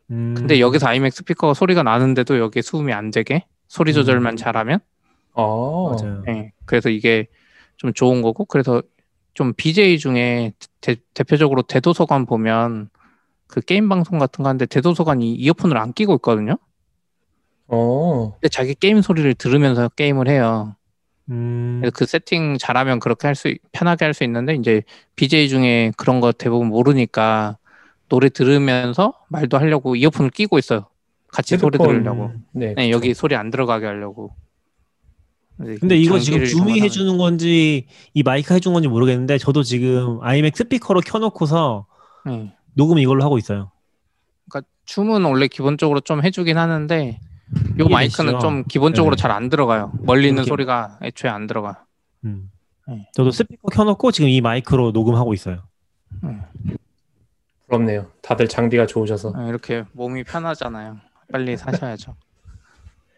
[0.09, 0.33] 음.
[0.35, 4.37] 근데 여기서 iMac 스피커가 소리가 나는데도 여기에 수음이 안 되게 소리 조절만 음.
[4.37, 4.79] 잘하면
[5.33, 6.23] 아, 맞아요.
[6.25, 7.27] 네, 그래서 이게
[7.77, 8.81] 좀 좋은 거고 그래서
[9.35, 12.89] 좀 BJ 중에 대, 대표적으로 대도서관 보면
[13.45, 16.57] 그 게임 방송 같은 거 하는데 대도서관이 이어폰을 안 끼고 있거든요.
[17.67, 20.75] 어, 근데 자기 게임 소리를 들으면서 게임을 해요.
[21.29, 24.83] 음, 그래서 그 세팅 잘하면 그렇게 할 수 편하게 할 수 있는데 이제
[25.15, 27.57] BJ 중에 그런 거 대부분 모르니까
[28.09, 30.87] 노래 들으면서 말도 하려고 이어폰을 끼고 있어요.
[31.27, 31.87] 같이 소리 헤드폰.
[31.87, 32.31] 들으려고.
[32.51, 32.67] 네.
[32.75, 32.89] 네, 그쵸.
[32.91, 34.35] 여기 소리 안 들어가게 하려고.
[35.57, 40.55] 네, 근데 이거 지금 줌이 해주는 건지 이 마이크 해준 건지 모르겠는데 저도 지금 아이맥
[40.55, 41.87] 스피커로 켜놓고서
[42.25, 42.53] 네.
[42.73, 43.71] 녹음 이걸로 하고 있어요.
[44.49, 47.19] 그러니까 줌은 원래 기본적으로 좀 해주긴 하는데
[47.79, 48.39] 요 마이크는 되시죠?
[48.39, 49.21] 좀 기본적으로 네네.
[49.21, 49.91] 잘안 들어가요.
[49.99, 51.85] 멀리 있는 이렇게- 소리가 애초에 안 들어가.
[52.25, 52.49] 음.
[52.87, 53.07] 네.
[53.13, 55.63] 저도 스피커 켜놓고 지금 이 마이크로 녹음하고 있어요.
[57.67, 58.11] 부럽네요.
[58.21, 59.33] 다들 장비가 좋으셔서.
[59.35, 60.97] 아, 이렇게 몸이 편하잖아요.
[61.31, 62.15] 빨리 사셔야죠.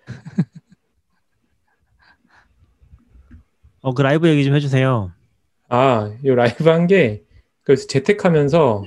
[3.82, 5.12] 어, 그 라이브 얘기 좀 해주세요.
[5.70, 7.24] 아, 이 라이브 한 게,
[7.64, 8.84] 그래서 재택하면서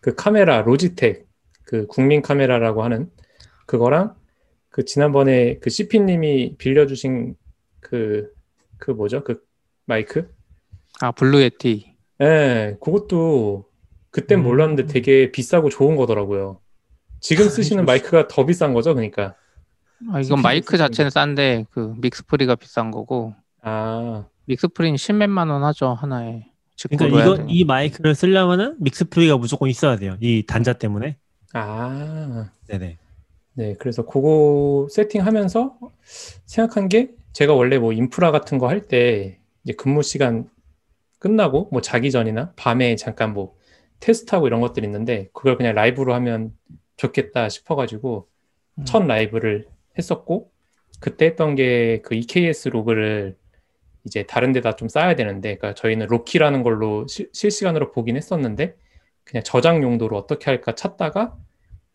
[0.00, 1.26] 그 카메라, Logitech,
[1.64, 3.10] 그 국민 카메라라고 하는
[3.66, 4.14] 그거랑
[4.72, 7.36] 그 지난번에 그 CP님이 빌려주신
[7.80, 8.32] 그,
[8.78, 9.22] 그 뭐죠?
[9.22, 9.40] 그
[9.84, 10.34] 마이크?
[11.00, 11.94] 아 Blue Yeti.
[12.22, 13.66] 예, 그것도
[14.10, 14.44] 그땐 음.
[14.44, 16.58] 몰랐는데 되게 비싸고 좋은 거더라고요.
[17.20, 17.84] 지금 아, 쓰시는.
[17.84, 19.36] 마이크가 더 비싼 거죠, 그러니까.
[20.08, 25.92] 아, 이건 스피커 마이크 자체는 싼데 그 MixPre가 비싼 거고 아, MixPre는 십몇만 원 하죠
[25.94, 26.46] 하나에.
[26.88, 27.52] 그러니까 이거 되니.
[27.52, 30.16] 이 마이크를 쓰려면은 MixPre가 무조건 있어야 돼요.
[30.20, 31.18] 이 단자 때문에.
[31.52, 32.50] 아.
[32.68, 32.98] 네네.
[33.54, 35.78] 네, 그래서 그거 세팅하면서
[36.46, 40.48] 생각한 게 제가 원래 뭐 인프라 같은 거 할 때 이제 근무 시간
[41.20, 43.56] 끝나고 뭐 자기 전이나 밤에 잠깐 뭐
[44.00, 46.52] 테스트하고 이런 것들이 있는데 그걸 그냥 라이브로 하면
[46.96, 48.28] 좋겠다 싶어가지고
[48.80, 48.84] 음.
[48.86, 50.50] 첫 라이브를 했었고
[51.00, 53.36] 그때 했던 게 그 EKS 로그를
[54.04, 58.76] 이제 다른 데다 좀 쌓아야 되는데 그러니까 저희는 Loki라는 걸로 시- 실시간으로 보긴 했었는데
[59.24, 61.36] 그냥 저장 용도로 어떻게 할까 찾다가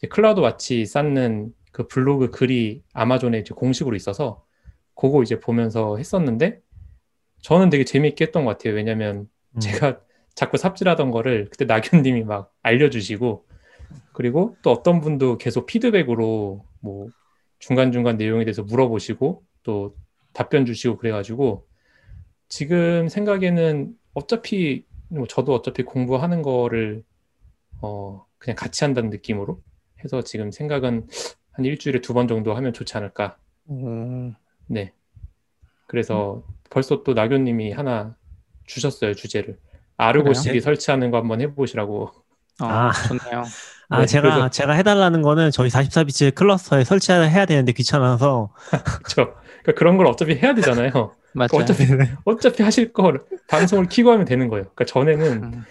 [0.06, 4.44] CloudWatch 쌓는 그 블로그 글이 아마존에 이제 공식으로 있어서
[4.96, 6.60] 그거 이제 보면서 했었는데
[7.42, 8.74] 저는 되게 재미있게 했던 것 같아요.
[8.74, 9.60] 왜냐면 음.
[9.60, 10.02] 제가
[10.36, 13.46] 자꾸 삽질하던 거를 그때 낙연님이 막 알려주시고
[14.14, 17.08] 그리고 또 어떤 분도 계속 피드백으로 뭐
[17.60, 19.96] 중간중간 내용에 대해서 물어보시고 또
[20.34, 21.68] 답변 주시고 그래가지고
[22.50, 27.04] 지금 생각에는 어차피 뭐 저도 어차피 공부하는 거를
[27.82, 29.62] 어 그냥 같이 한다는 느낌으로
[30.04, 31.08] 해서 지금 생각은
[31.54, 33.38] 한 일주일에 두 번 정도 하면 좋지 않을까.
[33.68, 34.32] 오,
[34.68, 34.94] 네.
[35.88, 38.16] 그래서 벌써 또 나교님이 하나
[38.66, 39.58] 주셨어요 주제를
[39.98, 40.34] 아르고 그래요?
[40.36, 42.12] CD 설치하는 거 한번 해보시라고.
[42.60, 42.92] 어, 아.
[43.08, 43.44] 좋네요.
[43.90, 48.52] 아, 네, 제가, 그래서- 제가 해달라는 거는 저희 44비치 클러스터에 설치해야 되는데 귀찮아서.
[49.04, 49.34] 그렇죠.
[49.62, 50.92] 그러니까 그런 걸 어차피 해야 되잖아요.
[51.34, 51.50] 맞아요.
[51.54, 51.84] 어차피
[52.26, 54.64] 어차피 하실 걸 방송을 키고 하면 되는 거예요.
[54.76, 55.64] 그러니까 전에는 음,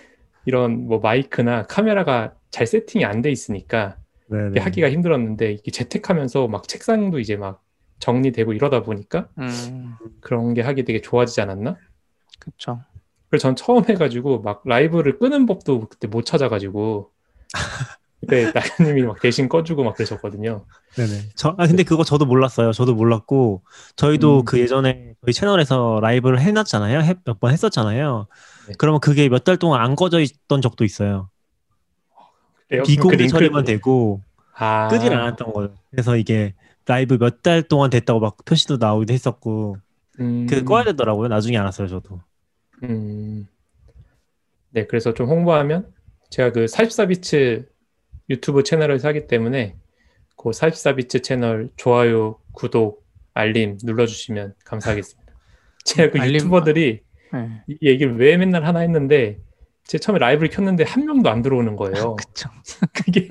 [0.44, 3.96] 이런 뭐 마이크나 카메라가 잘 세팅이 안 돼 있으니까
[4.28, 4.60] 네네.
[4.60, 7.62] 하기가 힘들었는데 이게 재택하면서 막 책상도 이제 막
[8.00, 11.76] 정리되고 이러다 보니까 음, 그런 게 하기 되게 좋아지지 않았나?
[12.40, 12.80] 그쵸.
[13.30, 17.12] 그래서 전 처음 해가지고 막 라이브를 끄는 법도 그때 못 찾아가지고
[18.20, 20.66] 그때 나연님이 막 대신 꺼주고 막 그러셨거든요.
[20.96, 21.30] 네네.
[21.36, 22.72] 저, 아, 근데 그거 저도 몰랐어요.
[22.72, 23.62] 저도 몰랐고,
[23.96, 24.44] 저희도 음.
[24.46, 27.00] 그 예전에 저희 채널에서 라이브를 해놨잖아요.
[27.24, 28.26] 몇 번 했었잖아요.
[28.68, 28.74] 네.
[28.78, 31.28] 그러면 그게 몇 달 동안 안 꺼져 있던 적도 있어요.
[32.68, 34.20] 비공개 그 링크- 처리만 되고,
[34.54, 35.74] 아, 끄질 않았던 거예요.
[35.90, 36.54] 그래서 이게
[36.86, 39.76] 라이브 몇 달 동안 됐다고 막 표시도 나오기도 했었고,
[40.20, 41.28] 음, 그 꺼야 되더라고요.
[41.28, 42.20] 나중에 알았어요, 저도.
[42.84, 43.46] 음.
[44.70, 45.92] 네, 그래서 좀 홍보하면
[46.30, 47.66] 제가 그 44비츠
[48.28, 49.76] 유튜브 채널을 사기 때문에
[50.36, 55.32] 그 44비츠 채널 좋아요, 구독, 알림 눌러주시면 감사하겠습니다.
[55.84, 57.00] 제가 그 알림- 유튜버들이
[57.32, 57.62] 네.
[57.68, 59.38] 이 얘기를 왜 맨날 하나 했는데
[59.86, 62.16] 제 처음에 라이브를 켰는데 한 명도 안 들어오는 거예요.
[62.16, 62.50] 그쵸.
[62.92, 63.28] 그게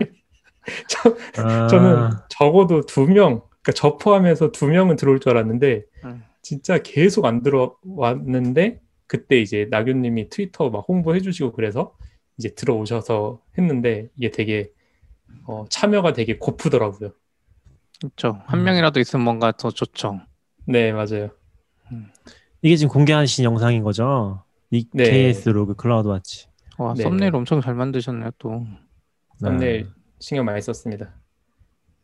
[0.90, 6.24] 저, 아, 저는 적어도 두 명, 그러니까 저 포함해서 두 명은 들어올 줄 알았는데 음.
[6.42, 11.96] 진짜 계속 안 들어왔는데 그때 이제 나균님이 트위터 막 홍보해 주시고 그래서
[12.38, 14.72] 이제 들어오셔서 했는데 이게 되게
[15.48, 17.12] 어, 참여가 되게 고프더라고요.
[18.02, 18.42] 그쵸.
[18.46, 18.66] 한 음.
[18.66, 20.22] 명이라도 있으면 뭔가 더 좋죠.
[20.66, 21.30] 네, 맞아요.
[22.62, 24.44] 이게 지금 공개하신 영상인 거죠?
[24.72, 25.04] 이 네.
[25.04, 26.48] KS 로그 CloudWatch.
[26.78, 27.04] 와, 네.
[27.04, 28.66] 썸네일 엄청 잘 만드셨네요, 또.
[29.38, 31.14] 썸네일 신경 많이 썼습니다.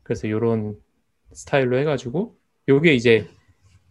[0.03, 0.75] 그래서 요런
[1.33, 3.27] 스타일로 해가지고 요게 이제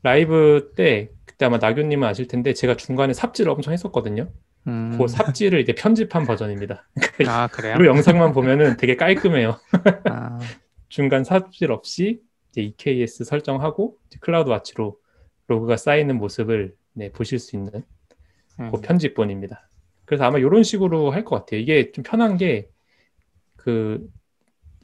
[0.03, 4.31] 라이브 때 그때 아마 나균님은 아실 텐데 제가 중간에 삽질을 엄청 했었거든요.
[4.67, 4.97] 음.
[4.99, 6.89] 그 삽질을 이제 편집한 버전입니다.
[7.29, 7.77] 아, 그래요?
[7.81, 9.59] 이 영상만 보면은 되게 깔끔해요.
[10.05, 10.39] 아,
[10.89, 14.99] 중간 삽질 없이 이제 EKS 설정하고 이제 CloudWatch로
[15.47, 17.85] 로그가 쌓이는 모습을 네, 보실 수 있는
[18.61, 18.70] 음.
[18.70, 19.68] 그 편집본입니다.
[20.05, 21.61] 그래서 아마 이런 식으로 할 것 같아요.
[21.61, 22.68] 이게 좀 편한 게
[23.57, 24.09] 그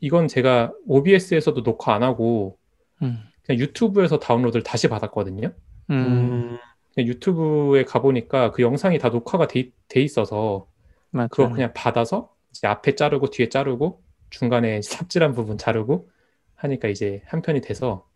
[0.01, 2.59] 이건 제가 OBS에서도 녹화 안 하고
[3.03, 3.23] 음.
[3.43, 5.51] 그냥 유튜브에서 다운로드를 다시 받았거든요.
[5.91, 6.59] 음.
[6.99, 10.69] 유튜브에 가보니까 그 영상이 다 녹화가 돼, 돼 있어서
[11.11, 11.29] 맞아요.
[11.31, 16.11] 그거 그냥 받아서 이제 앞에 자르고 뒤에 자르고 중간에 삽질한 부분 자르고
[16.55, 18.07] 하니까 이제 한 편이 돼서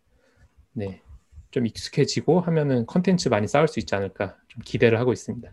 [0.73, 1.01] 네.
[1.51, 5.49] 좀 익숙해지고 하면은 컨텐츠 많이 쌓을 수 있지 않을까 좀 기대를 하고 있습니다.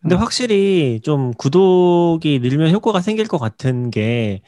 [0.00, 4.42] 근데 확실히 좀 구독이 늘면 효과가 생길 것 같은 게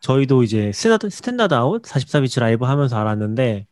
[0.00, 3.66] 저희도 이제 standard, standard out 44bits 라이브 하면서 알았는데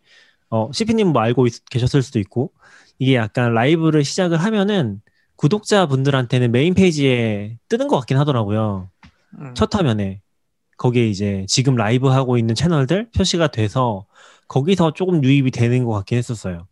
[0.51, 2.53] 어, CP님 뭐 알고 있- 계셨을 수도 있고
[2.99, 5.01] 이게 약간 라이브를 시작을 하면은
[5.37, 8.91] 구독자분들한테는 메인 페이지에 뜨는 것 같긴 하더라고요.
[9.41, 9.55] 음.
[9.55, 10.21] 첫 화면에
[10.77, 14.07] 거기에 이제 지금 라이브 하고 있는 채널들 표시가 돼서
[14.49, 16.67] 거기서 조금 유입이 되는 것 같긴 했었어요.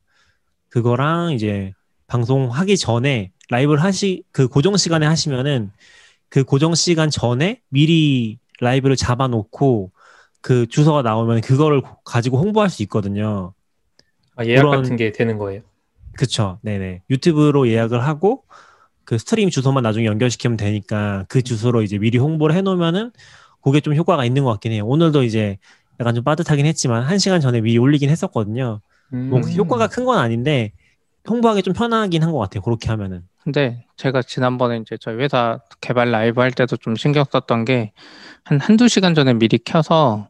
[0.69, 1.73] 그거랑 이제
[2.07, 5.71] 방송 하기 전에 라이브를 하시 그 고정 시간에 하시면은
[6.29, 9.93] 그 고정 시간 전에 미리 라이브를 잡아놓고
[10.41, 13.53] 그 주소가 나오면 그거를 가지고 홍보할 수 있거든요.
[14.37, 15.63] 아, 예약 그런- 같은 게 되는 거예요.
[16.17, 16.59] 그쵸.
[16.63, 17.03] 네네.
[17.11, 18.45] 유튜브로 예약을 하고
[19.05, 23.13] 그 스트림 주소만 나중에 연결시키면 되니까 그 주소로 이제 미리 홍보를 해놓으면은
[23.63, 24.87] 그게 좀 효과가 있는 것 같긴 해요.
[24.87, 25.59] 오늘도 이제
[26.01, 28.81] 약간 좀 빠듯하긴 했지만 한 시간 전에 미리 올리긴 했었거든요.
[29.11, 29.53] 뭐 음.
[29.57, 30.73] 효과가 큰 건 아닌데
[31.29, 32.63] 홍보하기 좀 편하긴 한 것 같아요.
[32.63, 33.23] 그렇게 하면은.
[33.43, 37.93] 근데 제가 지난번에 이제 저희 회사 개발 라이브 할 때도 좀 신경 썼던 게
[38.45, 40.29] 한 한두 시간 전에 미리 켜서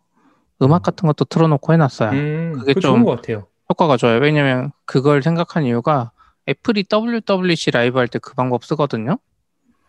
[0.62, 2.10] 음악 같은 것도 틀어놓고 해놨어요.
[2.12, 3.46] 음, 그게 좀- 좋은 것 같아요.
[3.68, 4.20] 효과가 좋아요.
[4.20, 6.12] 왜냐면 그걸 생각한 이유가
[6.48, 9.18] 애플이 WWC 라이브 할 때 그 방법 쓰거든요.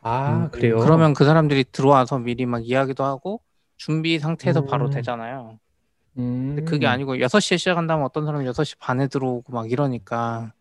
[0.02, 0.80] 아 음, 그래요.
[0.80, 3.42] 그러면 그 사람들이 들어와서 미리 막 이야기도 하고
[3.78, 4.92] 준비 상태에서 바로 음.
[4.92, 5.60] 되잖아요.
[6.18, 10.52] 음, 근데 그게 아니고 6시에 시작한다면 어떤 사람은 6시 반에 들어오고 막 이러니까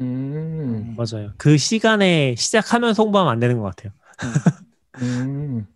[0.00, 1.32] 음, 맞아요.
[1.38, 3.92] 그 시간에 시작하면서 홍보하면 안 되는 것 같아요.
[5.02, 5.66] 음.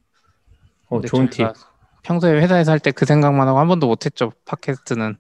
[0.89, 1.47] 어 근데 좋은 팁.
[2.03, 4.33] 평소에 회사에서 할 때 그 생각만 하고 한 번도 못 했죠.
[4.47, 5.17] 팟캐스트는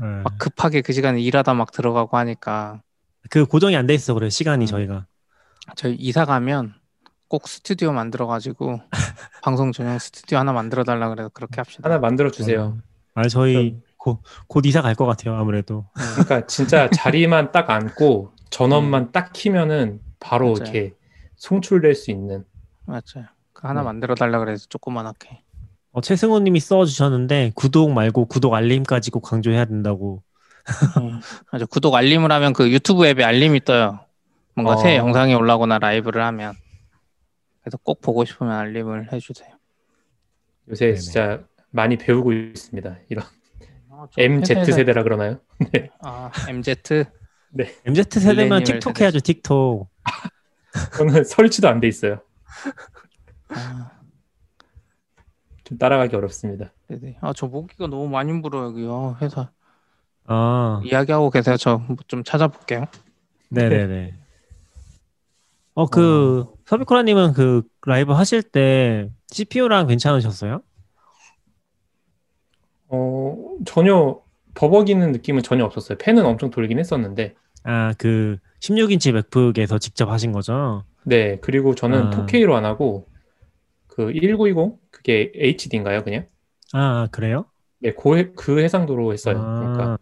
[0.00, 0.06] 네.
[0.22, 2.82] 막 급하게 그 시간에 일하다 막 들어가고 하니까
[3.30, 4.30] 그 고정이 안 돼 있어 그래요.
[4.30, 4.66] 시간이 음.
[4.66, 5.06] 저희가.
[5.76, 6.74] 저희 이사 가면
[7.28, 8.80] 꼭 스튜디오 만들어 가지고
[9.42, 11.88] 방송 전용 스튜디오 하나 만들어 달라 그래서 그렇게 합시다.
[11.88, 12.76] 하나 만들어 주세요.
[13.14, 15.36] 아 저희 곧, 곧 이사 갈 것 같아요.
[15.36, 15.86] 아무래도.
[15.94, 20.54] 그러니까 진짜 자리만 딱 앉고 전원만 딱 키면은 바로 음.
[20.58, 20.62] 맞아요.
[20.72, 20.94] 이렇게
[21.36, 22.44] 송출될 수 있는.
[22.86, 23.26] 맞아요.
[23.52, 23.84] 그 하나 네.
[23.84, 25.42] 만들어 달라 그래서 조그만하게.
[25.92, 30.22] 어, 최승호님이 써주셨는데 구독 말고 구독 알림까지 꼭 강조해야 된다고.
[30.98, 31.20] 음,
[31.52, 31.66] 맞아.
[31.66, 34.00] 구독 알림을 하면 그 유튜브 앱에 알림이 떠요.
[34.54, 34.76] 뭔가 어.
[34.76, 36.54] 새 영상이 올라오거나 라이브를 하면.
[37.62, 39.48] 그래서 꼭 보고 싶으면 알림을 해주세요.
[40.68, 40.98] 요새 네네.
[40.98, 41.40] 진짜
[41.74, 42.96] 많이 배우고 있습니다.
[43.08, 43.24] 이런
[43.88, 45.40] 어, 저 MZ 세대라 그러나요?
[46.00, 46.76] 아, MZ.
[47.84, 49.00] MZ 세대면 틱톡.
[49.00, 49.18] 해야죠.
[49.20, 49.88] 틱톡.
[50.96, 52.20] 저는 설치도 안 돼 있어요.
[53.48, 53.90] 아,
[55.64, 56.72] 좀 따라가기 어렵습니다.
[56.88, 57.18] 네네.
[57.20, 59.16] 아, 저 모기가 너무 많이 물어요, 여기요.
[59.20, 59.50] 회사.
[60.26, 61.56] 아, 이야기하고 계세요.
[61.56, 62.86] 저 좀 찾아볼게요.
[63.50, 64.14] 네네네.
[65.74, 70.62] 어, 그, 서비코라님은 그 라이브 하실 때 CPU랑 괜찮으셨어요?
[72.94, 74.20] 어 전혀
[74.54, 75.98] 버벅이는 느낌은 전혀 없었어요.
[75.98, 77.34] 팬은 엄청 돌긴 했었는데.
[77.64, 80.84] 아, 그 16인치 맥북에서 직접 하신 거죠?
[81.04, 82.10] 네 그리고 저는 아.
[82.10, 83.06] 4K로 안 하고
[83.88, 86.26] 그 1920 그게 HD인가요 그냥?
[86.72, 87.46] 아, 그래요?
[87.80, 89.48] 네, 그, 해- 그 해상도로 했어요.
[89.54, 89.98] 그러니까 아,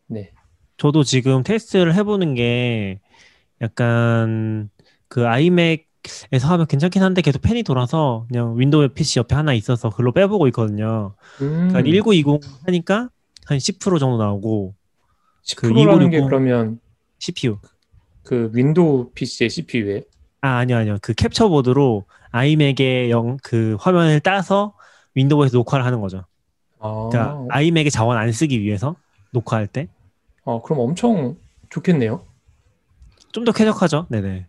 [0.07, 0.31] 네.
[0.77, 3.01] 저도 지금 테스트를 해보는 게
[3.61, 4.71] 약간
[5.09, 10.13] 그 아이맥에서 하면 괜찮긴 한데 계속 팬이 돌아서 그냥 윈도우 PC 옆에 하나 있어서 그걸로
[10.13, 11.15] 빼보고 있거든요.
[11.41, 13.11] 음, 그러니까 1920 하니까
[13.47, 14.75] 한 10% 정도 나오고
[15.57, 16.81] 그 10%라는 게2960 그러면
[17.19, 17.59] CPU.
[18.23, 20.03] 그 윈도우 PC의 CPU에
[20.41, 24.75] 아 아니요 아니요 그 캡처 보드로 아이맥의 영 그 화면을 따서
[25.15, 26.25] 윈도우에서 녹화를 하는 거죠.
[26.81, 28.97] 아, 그러니까 아이맥의 자원 안 쓰기 위해서
[29.35, 29.93] 녹화할 때좀더
[30.45, 31.37] 어, 그럼 엄청
[31.71, 32.25] 좋겠네요.
[33.55, 34.07] 쾌적하죠.
[34.11, 34.47] 네네.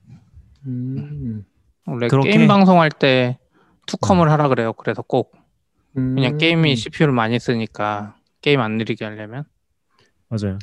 [0.68, 1.44] 음,
[1.86, 3.38] 원래 그렇게- 게임 방송할 때
[3.88, 4.74] 투컴을 하라 그래요.
[4.74, 5.34] 그래서 꼭
[5.94, 9.46] 그냥 음, 게임이 CPU를 많이 쓰니까 게임 안 느리게 하려면
[10.30, 10.58] 맞아요.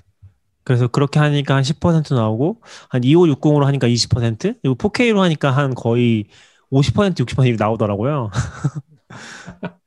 [0.64, 6.26] 그래서 그렇게 하니까 한 10% 나오고 한 2560으로 하니까 20% 그리고 4K로 하니까 한 거의
[6.70, 8.30] 50% 60% 나오더라고요.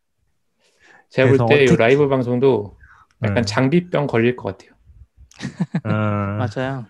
[1.09, 2.77] 제가 볼 그래서 때이 어떻게- 라이브 방송도
[3.23, 3.41] 약간 네.
[3.41, 4.75] 장비병 걸릴 것 같아요.
[5.83, 6.85] 아, 맞아요.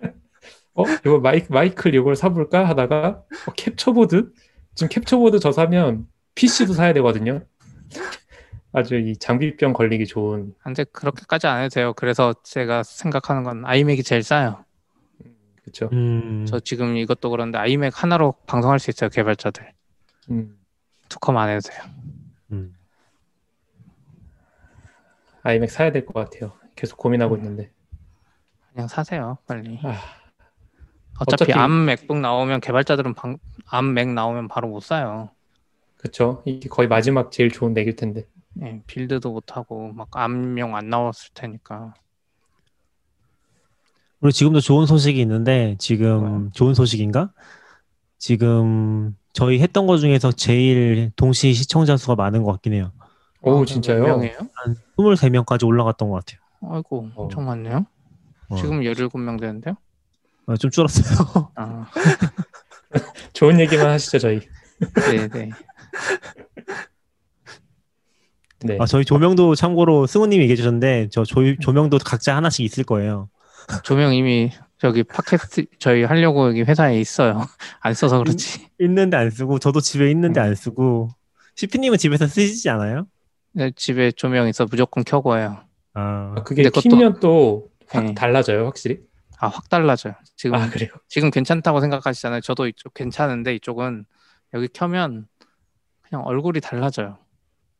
[0.73, 4.31] 어, 이거 마이크, 마이클 이걸 사볼까 하다가 어, 캡처보드?
[4.75, 7.41] 지금 캡처보드 저 사면 PC도 사야 되거든요.
[8.73, 10.53] 아주 이 장비병 걸리기 좋은.
[10.61, 11.93] 근데 그렇게까지 안 해도 돼요.
[11.93, 14.65] 그래서 제가 생각하는 건 아이맥이 제일 싸요.
[15.61, 15.89] 그렇죠.
[15.93, 19.09] 음, 저 지금 이것도 그런데 아이맥 하나로 방송할 수 있어요.
[19.09, 19.71] 개발자들.
[20.31, 20.57] 음.
[21.07, 21.83] 두컴 안 해도 돼요.
[25.45, 26.53] 아이맥 사야 될 것 같아요.
[26.75, 27.69] 계속 고민하고 있는데.
[28.73, 29.37] 그냥 사세요.
[29.45, 29.79] 빨리.
[29.83, 30.01] 아,
[31.19, 33.37] 어차피, 어차피- 암 맥북 나오면 개발자들은 방,
[33.67, 35.29] 암맥 나오면 바로 못 사요.
[35.97, 36.41] 그렇죠.
[36.45, 38.25] 이게 거의 마지막 제일 좋은 맥일 텐데.
[38.63, 41.93] 예, 빌드도 못 하고 막 암용 안 나왔을 테니까.
[44.19, 46.49] 그리고 지금도 좋은 소식이 있는데 지금?
[46.53, 47.31] 좋은 소식인가?
[48.17, 52.91] 지금 저희 했던 것 중에서 제일 동시 시청자 수가 많은 것 같긴 해요.
[53.45, 54.03] 오 아, 진짜요?
[54.03, 54.37] 명이에요?
[54.53, 56.39] 한 23명까지 올라갔던 것 같아요.
[56.73, 57.23] 아이고 어.
[57.23, 57.85] 엄청 많네요.
[58.49, 58.55] 어.
[58.57, 59.75] 지금 17명 되는데요?
[60.47, 61.51] 어, 좀 줄었어요.
[61.55, 61.87] 아,
[63.33, 64.41] 좋은 얘기만 하시죠 저희.
[65.09, 65.49] 네네.
[68.63, 68.77] 네.
[68.79, 73.29] 아, 저희 조명도 참고로 승우님이 얘기해 주셨는데 저 조, 조명도 각자 하나씩 있을 거예요.
[73.83, 77.45] 조명 이미 저기 팟캐스트 저희 하려고 여기 회사에 있어요.
[77.81, 78.67] 안 써서 그렇지.
[78.79, 81.09] 있 는데 안 쓰고 저도 집에 있는데 안 쓰고
[81.55, 83.07] 시피님은 집에서 쓰시지 않아요?
[83.57, 85.57] 네, 집에 조명 있어 무조건 켜고 해요.
[85.93, 88.13] 아, 아, 그게 키면 또 확 네.
[88.15, 88.99] 달라져요 확실히.
[89.39, 90.15] 아, 확 달라져요.
[90.35, 90.89] 지금 아 그래요.
[91.07, 92.41] 지금 괜찮다고 생각하시잖아요.
[92.41, 94.05] 저도 이쪽 괜찮은데 이쪽은
[94.55, 95.27] 여기 켜면
[96.01, 97.17] 그냥 얼굴이 달라져요.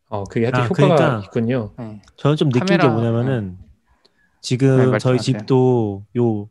[0.10, 1.74] 어 그게 아주 아, 효과가 그러니까- 있군요.
[1.80, 2.02] 네.
[2.18, 3.66] 저는 좀 느낀 게 카메라- 뭐냐면은 네,
[4.42, 5.18] 지금 저희 말씀하세요.
[5.40, 6.48] 집도 요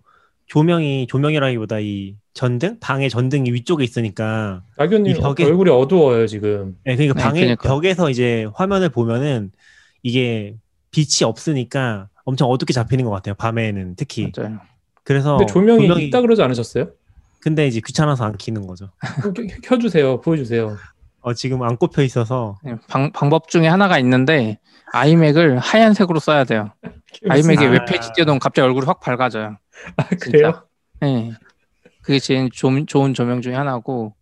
[0.47, 6.77] 조명이 조명이라기보다 이 전등 방의 전등이 위쪽에 있으니까 이 벽에- 얼굴이 어두워요 지금.
[6.85, 7.69] 네, 그러니까 네, 방의 그러니까.
[7.69, 9.51] 벽에서 이제 화면을 보면은
[10.03, 10.57] 이게
[10.91, 13.35] 빛이 없으니까 엄청 어둡게 잡히는 것 같아요.
[13.35, 14.31] 밤에는 특히.
[14.37, 14.59] 맞아요.
[15.03, 16.89] 그래서 근데 조명이, 조명이 있다 그러지 않으셨어요?
[17.41, 18.91] 근데 이제 귀찮아서 안 켜는 거죠.
[19.35, 20.21] 켜- 켜주세요.
[20.23, 20.77] 보여주세요.
[21.21, 24.59] 어, 지금 안 꼽혀 있어서 네, 방, 방법 중에 하나가 있는데
[24.93, 26.71] 아이맥을 하얀색으로 써야 돼요.
[27.29, 27.71] 아이맥에 아.
[27.71, 29.57] 웹페이지 띄워놓으면 갑자기 얼굴이 확 밝아져요.
[29.97, 30.67] 아, 그래요?
[31.01, 31.33] 네.
[32.03, 34.15] 그게 제일 조, 좋은 조명 중에 하나고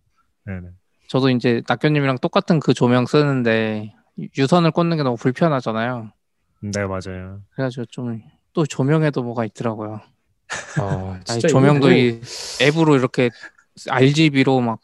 [0.45, 0.69] 네네.
[1.09, 3.95] 저도 이제 낙교님이랑 똑같은 그 조명 쓰는데
[4.39, 6.13] 유선을 꽂는 게 너무 불편하잖아요.
[6.61, 7.41] 네 맞아요.
[7.55, 8.23] 그래가지고 좀
[8.55, 10.03] 또 조명에도 뭐가 있더라고요.
[10.79, 12.21] 아 아니, 조명도 이거 이
[12.61, 13.31] 앱으로 이렇게
[13.89, 14.79] RGB로 막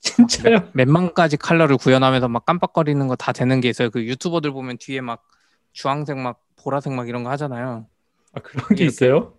[0.00, 0.68] 진짜요?
[0.74, 3.90] 몇만 가지 컬러를 구현하면서 막 깜빡거리는 거 다 되는 게 있어요.
[3.90, 5.24] 그 유튜버들 보면 뒤에 막
[5.72, 7.86] 주황색 막 보라색 막 이런 거 하잖아요.
[8.32, 9.34] 아 그런 게 있어요?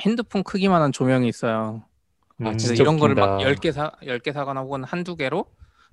[0.00, 1.84] 핸드폰 크기만한 조명이 있어요.
[2.40, 3.52] 아, 음, 그래서 진짜 이런 거를 막 웃긴다.
[3.52, 5.46] 10개 사 10개 사거나 혹은 한두 개로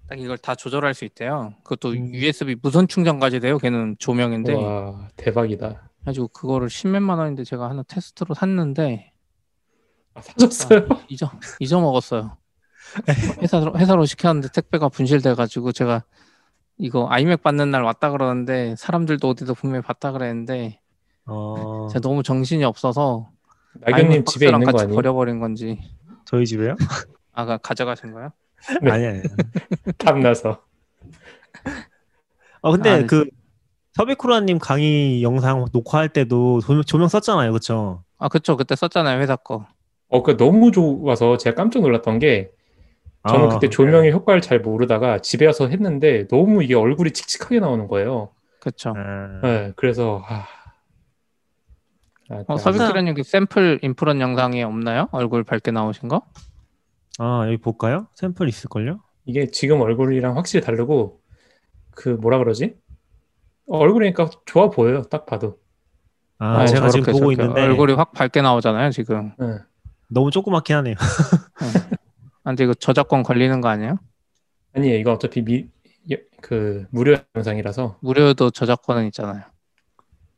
[0.10, 1.54] 딱 이걸 다 조절할 수 있대요.
[1.64, 2.14] 그것도 음.
[2.14, 3.58] USB 무선 충전까지 돼요.
[3.60, 5.90] 걔는 조명인데 와 대박이다.
[6.04, 9.14] 가지고 그거를 십몇만 원인데 제가 하나 테스트로 샀는데
[10.16, 10.88] 아, 사셨어요?
[10.90, 12.36] 아, 잊어 잊어 먹었어요.
[13.42, 16.04] 회사로 회사로 시켰는데 택배가 분실돼 가지고 제가
[16.78, 20.80] 이거 아이맥 받는 날 왔다 그러는데 사람들도 어디서 분명히 봤다 그랬는데
[21.26, 23.30] 어, 제가 너무 정신이 없어서
[23.86, 24.96] 아이맥 집에 있는 거 같이 아니에요?
[24.96, 25.80] 버려버린 건지
[26.26, 26.76] 저희 집에요?
[27.32, 28.32] 아가 가져가신 거예요?
[28.82, 28.92] 네.
[28.92, 29.22] 아니 아니.
[29.98, 30.62] 탐나서.
[32.62, 33.06] 어 근데 아, 네.
[33.06, 33.26] 그
[33.94, 38.04] 서비쿠라님 강의 영상 녹화할 때도 조명, 조명 썼잖아요, 그렇죠?
[38.18, 39.66] 아 그쵸 그때 썼잖아요 회사 거.
[40.08, 42.52] 어, 그 너무 좋아서 제가 깜짝 놀랐던 게
[43.28, 47.88] 저는 아, 그때 조명의 효과를 잘 모르다가 집에 와서 했는데 너무 이게 얼굴이 칙칙하게 나오는
[47.88, 48.32] 거예요.
[48.60, 48.94] 그쵸.
[48.98, 50.46] 아, 네, 그래서 아,
[52.30, 55.08] 아, 어, 아, 서비스라님 그 샘플 인프런 영상에 없나요?
[55.12, 56.24] 얼굴 밝게 나오신 거?
[57.20, 58.08] 아 여기 볼까요?
[58.16, 59.00] 샘플 있을걸요?
[59.26, 61.22] 이게 지금 얼굴이랑 확실히 다르고
[61.92, 62.76] 그 뭐라 그러지?
[63.68, 65.04] 얼굴이니까 좋아 보여요.
[65.04, 65.60] 딱 봐도.
[66.40, 69.32] 아, 어, 제가 지금 보고 있는데 얼굴이 확 밝게 나오잖아요 지금.
[69.40, 69.60] 네.
[70.10, 70.96] 너무 조그맣긴 하네요.
[72.44, 73.98] 아, 근데 이거 저작권 걸리는 거 아니에요?
[74.74, 74.98] 아니에요.
[74.98, 75.68] 이거 어차피 미,
[76.12, 77.98] 예, 그 무료 영상이라서.
[78.02, 79.44] 무료도 저작권은 있잖아요.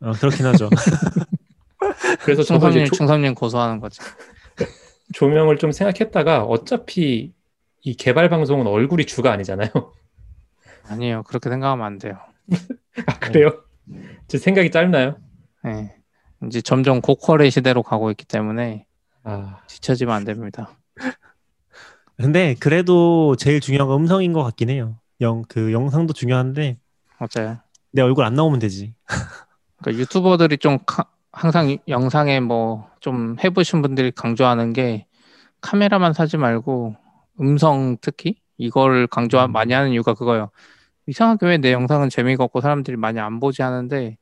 [0.02, 0.70] 어, 그렇긴 하죠.
[2.24, 2.60] 그래서 조,
[2.94, 4.00] 충성님 고소하는 거지.
[5.14, 7.34] 조명을 좀 생각했다가 어차피
[7.82, 9.70] 이 개발 방송은 얼굴이 주가 아니잖아요.
[10.88, 12.20] 아니에요 그렇게 생각하면 안 돼요.
[13.08, 13.64] 아, 그래요?
[14.28, 15.18] 제 생각이 짧나요?
[15.64, 15.96] 네.
[16.48, 18.86] 이제 점점 고퀄의 시대로 가고 있기 때문에
[19.24, 20.78] 아, 뒤처지면 안 됩니다.
[22.18, 24.98] 근데 그래도 제일 중요한 건 음성인 것 같긴 해요.
[25.22, 26.78] 영, 그 영상도 중요한데
[27.20, 27.58] 맞아요.
[27.92, 28.94] 내 얼굴 안 나오면 되지.
[29.82, 35.06] 그러니까 유튜버들이 좀 카- 항상 이- 영상에 뭐 좀 해보신 분들이 강조하는 게
[35.62, 36.96] 카메라만 사지 말고
[37.40, 39.52] 음성 특히 이걸 강조 음.
[39.52, 40.50] 많이 하는 이유가 그거예요.
[41.08, 44.18] 이상하게 왜 내 영상은 재미가 없고 사람들이 많이 안 보지 하는데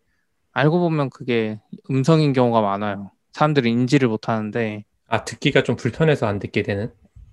[0.54, 3.12] 알고 보면 그게 음성인 경우가 많아요.
[3.34, 6.92] 사람들이 인지를 못 하는데 아 듣기가 좀 불편해서 안 듣게 되는.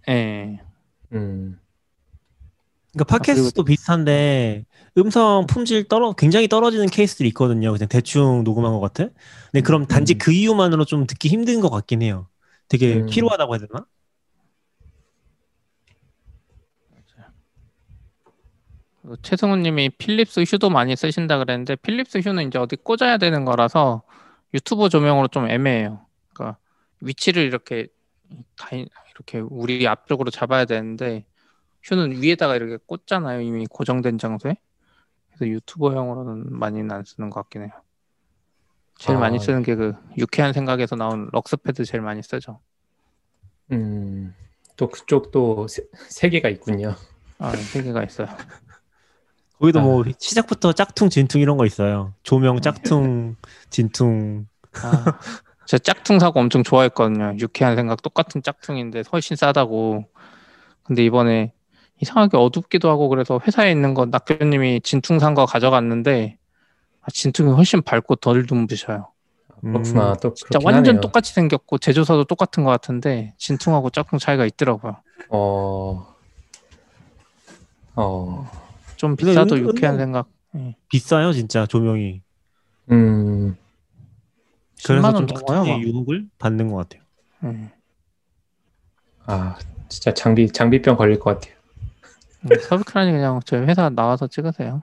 [0.09, 0.61] 예.
[1.13, 1.61] 음,
[2.93, 4.65] 그러니까 팟캐스트도 비슷한데
[4.99, 7.73] 음성 품질 떨어 굉장히 떨어지는 케이스들이 있거든요.
[7.73, 9.11] 그냥 대충 녹음한 것 같아.
[9.53, 10.19] 근데 그럼 단지 음.
[10.19, 12.29] 그 이유만으로 좀 듣기 힘든 것 같긴 해요.
[12.69, 13.07] 되게 음.
[13.07, 13.87] 피로하다고 해야 되나?
[19.03, 24.03] 그 최승우님이 필립스 휴도 많이 쓰신다 그랬는데 필립스 휴는 이제 어디 꽂아야 되는 거라서
[24.53, 26.07] 유튜브 조명으로 좀 애매해요.
[26.33, 26.59] 그러니까
[27.01, 27.89] 위치를 이렇게
[28.57, 28.69] 다
[29.21, 31.25] 이렇게 우리 앞쪽으로 잡아야 되는데
[31.83, 33.41] 휴는 위에다가 이렇게 꽂잖아요.
[33.43, 34.57] 이미 고정된 장소에.
[35.29, 37.71] 그래서 유튜버용으로는 많이는 안 쓰는 것 같긴 해요.
[38.99, 39.21] 제일 아.
[39.21, 42.61] 많이 쓰는 게 그 유쾌한 생각에서 나온 럭스패드 제일 많이 쓰죠.
[43.73, 44.35] 음,
[44.77, 46.95] 또 그쪽도 세, 세 개가 있군요.
[47.39, 48.29] 아, 세 개가 있어요.
[49.59, 49.83] 거기도 아.
[49.83, 52.15] 뭐 시작부터 짝퉁 진퉁 이런 거 있어요.
[52.23, 53.37] 조명 짝퉁
[53.71, 54.47] 진퉁.
[54.83, 55.19] 아,
[55.71, 57.37] 저 짝퉁 사고 엄청 좋아했거든요.
[57.39, 60.05] 유쾌한 생각 똑같은 짝퉁인데 훨씬 싸다고.
[60.83, 61.53] 근데 이번에
[62.01, 66.39] 이상하게 어둡기도 하고 그래서 회사에 있는 거 낙교님이 진퉁 산 거 가져갔는데
[67.03, 69.13] 아, 진퉁이 훨씬 밝고 덜 눈부셔요.
[69.61, 70.11] 그렇구나.
[70.11, 71.01] 음, 또 진짜 완전 하네요.
[71.03, 74.97] 똑같이 생겼고 제조사도 똑같은 것 같은데 진퉁하고 짝퉁 차이가 있더라고요.
[75.29, 76.05] 어,
[77.95, 78.51] 어,
[78.97, 80.27] 좀 비싸도 은- 유쾌한 생각.
[80.57, 80.75] 예.
[80.89, 82.23] 비싸요 진짜 조명이.
[82.91, 83.57] 음,
[84.85, 85.81] 그래서 10만 좀 막.
[85.83, 87.03] 유혹을 받는 것 같아요.
[87.45, 87.71] 예.
[89.27, 89.57] 아,
[89.89, 91.55] 진짜 장비 장비병 걸릴 것 같아요.
[92.45, 94.83] 음, 서비크라니 그냥 저희 회사 나와서 찍으세요.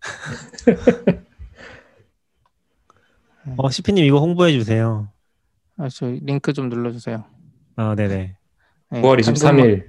[3.56, 5.08] 어 시피님 이거 홍보해 주세요.
[5.78, 7.24] 아, 저 링크 좀 눌러주세요.
[7.76, 8.36] 아 네네.
[8.94, 9.88] 예, 9월 당근마- 23일.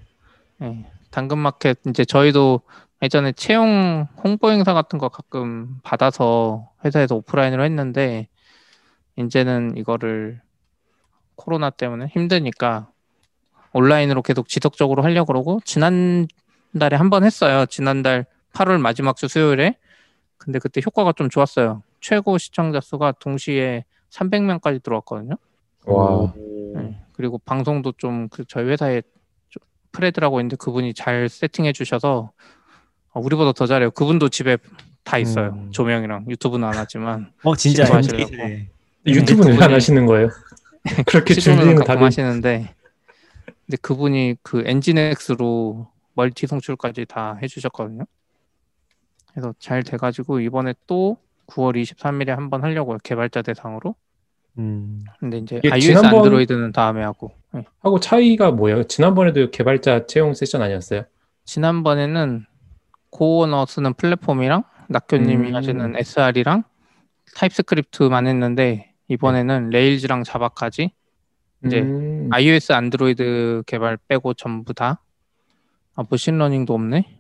[0.62, 2.62] 예, 당근마켓 이제 저희도
[3.02, 8.28] 예전에 채용 홍보 행사 같은 거 가끔 받아서 회사에서 오프라인으로 했는데
[9.20, 10.42] 이제는 이거를
[11.36, 12.90] 코로나 때문에 힘드니까
[13.74, 17.66] 온라인으로 계속 지속적으로 하려고 그러고 지난달에 한 번 했어요.
[17.66, 19.76] 지난달 8월 마지막 주 수요일에
[20.38, 21.84] 근데 그때 효과가 좀 좋았어요.
[22.00, 25.36] 최고 시청자 수가 동시에 300명까지 들어왔거든요.
[25.86, 26.34] 와,
[26.76, 26.98] 네.
[27.14, 29.02] 그리고 방송도 좀 그 저희 회사에
[29.50, 29.62] 좀
[29.92, 32.32] 프레드라고 있는데 그분이 잘 세팅해 주셔서
[33.12, 33.92] 어, 우리보다 더 잘해요.
[33.92, 34.58] 그분도 집에
[35.04, 35.50] 다 있어요.
[35.52, 35.72] 음.
[35.72, 38.30] 조명이랑 유튜브는 안 하지만 어 진짜 하시려고.
[38.32, 38.70] 세대.
[39.14, 40.30] 유튜브는 왜 그분이- 안 하시는 거예요?
[41.08, 42.74] 그렇게 가끔 다들 하시는데
[43.66, 48.04] 근데 그분이 그 엔진엑스로 멀티 송출까지 다 해주셨거든요.
[49.32, 52.98] 그래서 잘 돼가지고 이번에 또 9월 23일에 한번 하려고요.
[53.04, 53.96] 개발자 대상으로.
[54.58, 55.04] 음.
[55.20, 57.32] 근데 이제 iOS 지난번- 안드로이드는 다음에 하고.
[57.52, 57.64] 네.
[57.82, 58.84] 하고 차이가 뭐예요?
[58.84, 61.04] 지난번에도 개발자 채용 세션 아니었어요?
[61.46, 62.46] 지난번에는
[63.12, 65.56] Go언어 쓰는 플랫폼이랑 낙교님이 음.
[65.56, 66.64] 하시는 SRE랑
[67.36, 70.92] TypeScript만 했는데 이번에는 Rails랑 자바까지
[71.66, 75.04] 이제 음, iOS 안드로이드 개발 빼고 전부 다
[75.96, 77.20] 아, machine learning도 없네.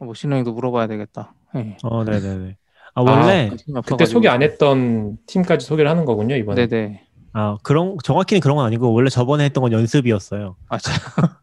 [0.00, 1.32] 아, machine learning도 물어봐야 되겠다.
[1.54, 1.76] 네.
[1.82, 2.56] 어 네 네 네.
[2.94, 3.50] 아 원래
[3.86, 6.66] 그때 소개 안 했던 팀까지 소개를 하는 거군요 이번에.
[6.66, 7.06] 네 네.
[7.32, 10.56] 아 그런 정확히는 그런 건 아니고 원래 저번에 했던 건 연습이었어요.
[10.68, 10.90] 맞아.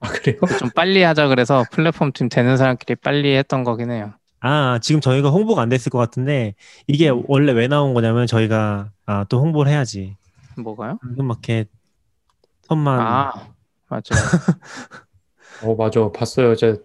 [0.00, 0.38] 아 그래요?
[0.58, 4.12] 좀 빨리 하자 그래서 플랫폼 팀 되는 사람끼리 빨리 했던 거긴 해요.
[4.40, 6.54] 아 지금 저희가 홍보가 안 됐을 것 같은데
[6.86, 7.24] 이게 음.
[7.26, 10.16] 원래 왜 나온 거냐면 저희가 아, 또 홍보를 해야지.
[10.56, 10.98] 뭐가요?
[11.00, 11.68] 당근마켓
[12.62, 13.54] 선만 아
[13.88, 14.38] 맞아요.
[15.60, 16.54] 어 맞아 봤어요.
[16.56, 16.76] 저,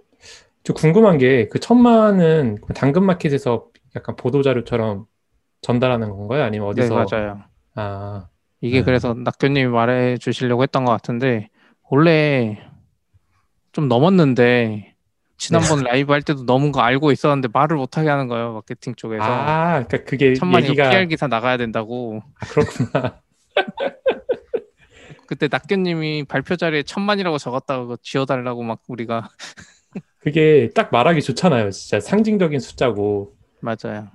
[0.64, 5.08] 저 궁금한 게 그 천만은 그 당근마켓에서 약간 보도 자료처럼
[5.62, 6.44] 전달하는 건가요?
[6.44, 6.90] 아니면 네 어디서?
[6.90, 7.44] 맞아요.
[7.76, 8.30] 아,
[8.62, 8.84] 이게 네.
[8.84, 11.50] 그래서 낙교님이 말해 주시려고 했던 것 같은데
[11.90, 12.58] 원래
[13.72, 14.93] 좀 넘었는데
[15.38, 19.24] 지난번 라이브 할 때도 넘은 거 알고 있었는데 말을 못 하게 하는 거예요 마케팅 쪽에서
[19.24, 23.22] 아, 그러니까 그게 천만이 얘기가 PR 기사 나가야 된다고 아, 그렇구나.
[25.28, 29.30] 그때 낙교님이 발표 자리에 천만이라고 적었다고 그거 지워달라고 막 우리가
[30.20, 31.72] 그게 딱 말하기 좋잖아요.
[31.72, 33.36] 진짜 상징적인 숫자고.
[33.60, 34.10] 맞아요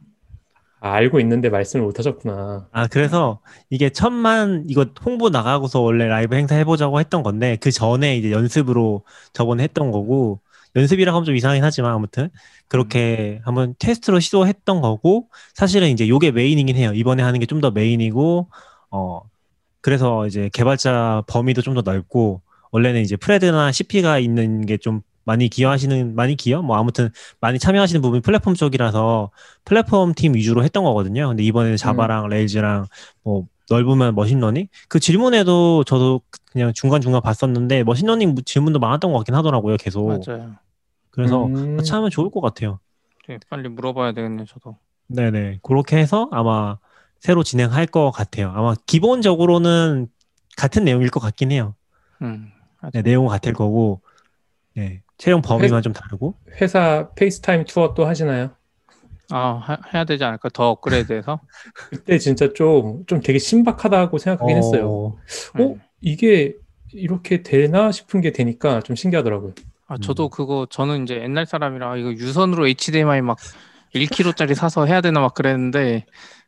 [0.80, 2.68] 아, 알고 있는데 말씀을 못 하셨구나.
[2.70, 8.16] 아 그래서 이게 천만 이거 홍보 나가고서 원래 라이브 행사 해보자고 했던 건데 그 전에
[8.16, 10.40] 이제 연습으로 저번에 했던 거고
[10.76, 12.28] 연습이라고 하면 좀 이상하긴 하지만 아무튼
[12.68, 16.92] 그렇게 한번 테스트로 시도했던 거고 사실은 이제 요게 메인이긴 해요.
[16.94, 18.48] 이번에 하는 게 좀 더 메인이고
[18.90, 19.20] 어
[19.80, 22.42] 그래서 이제 개발자 범위도 좀 더 넓고
[22.72, 27.10] 원래는 이제 프레드나 CP가 있는 게 좀 많이 기여하시는 많이 기여 뭐 아무튼
[27.40, 29.30] 많이 참여하시는 부분이 플랫폼 쪽이라서
[29.64, 31.28] 플랫폼 팀 위주로 했던 거거든요.
[31.28, 32.86] 근데 이번에는 자바랑 Rails랑
[33.24, 39.12] 뭐 넓으면 machine learning 그 질문에도 저도 그냥 중간 중간 봤었는데 machine learning 질문도 많았던
[39.12, 39.76] 것 같긴 하더라고요.
[39.76, 40.56] 계속 맞아요
[41.10, 42.80] 그래서 음, 같이 하면 좋을 것 같아요.
[43.28, 44.76] 네, 빨리 물어봐야 되겠네요 저도
[45.08, 46.78] 네네 그렇게 해서 아마
[47.18, 48.52] 새로 진행할 것 같아요.
[48.54, 50.08] 아마 기본적으로는
[50.56, 51.74] 같은 내용일 것 같긴 해요.
[52.22, 52.50] 음,
[52.92, 54.00] 네, 내용은 같을 거고
[54.74, 56.34] 네 촬영 범위만 좀 다르고.
[56.60, 58.50] 회사 FaceTime 투어 또 하시나요?
[59.30, 60.48] 아 하- 해야 되지 않을까?
[60.50, 61.40] 더 업그레이드해서.
[61.90, 65.16] 그때 진짜 좀, 좀 되게 신박하다고 생각하긴 했어요.
[65.54, 65.64] 네.
[65.64, 65.76] 어?
[66.00, 66.54] 이게
[66.92, 69.52] 이렇게 되나 싶은 게 되니까 좀 신기하더라고요.
[69.88, 70.00] 아 음.
[70.00, 73.38] 저도 그거 저는 이제 옛날 사람이라 이거 유선으로 HDMI 막
[73.94, 76.06] 1kg짜리 사서 해야 되나 막 그랬는데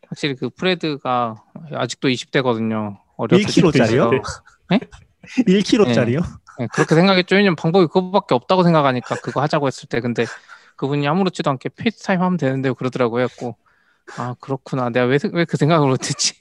[0.09, 2.99] 확실히 그 프레드가 아직도 20대거든요.
[3.16, 4.11] 어렸을 1kg 짜리요?
[4.70, 4.81] 네?
[5.47, 6.22] 1kg짜리요?
[6.59, 7.37] 네, 그렇게 생각했죠.
[7.37, 10.24] 왜냐면 방법이 그거밖에 없다고 생각하니까 그거 하자고 했을 때 근데
[10.81, 13.24] 그분이 아무렇지도 않게 FaceTime 하면 되는데 그러더라고요.
[13.24, 13.57] 했고
[14.16, 14.89] 아 그렇구나.
[14.89, 16.35] 내가 왜 왜 그 생각을 못했지?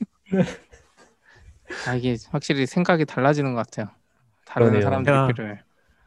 [1.87, 3.93] 아 이게 확실히 생각이 달라지는 것 같아요.
[4.45, 4.81] 다른 그러네요.
[4.83, 5.59] 사람들이 필요해.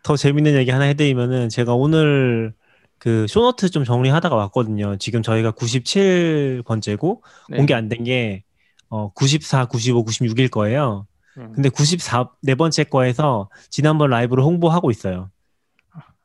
[0.03, 2.55] 더 재밌는 얘기 하나 해드리면은 제가 오늘
[2.99, 4.97] 그 쇼노트 좀 정리하다가 왔거든요.
[4.97, 7.21] 지금 저희가 97번째고
[7.51, 7.57] 네.
[7.59, 8.45] 공개 안 된 게
[8.89, 11.07] 어, 94, 95, 96일 거예요.
[11.39, 11.53] 음.
[11.55, 15.31] 근데 94, 네 번째 거에서 지난번 라이브를 홍보하고 있어요.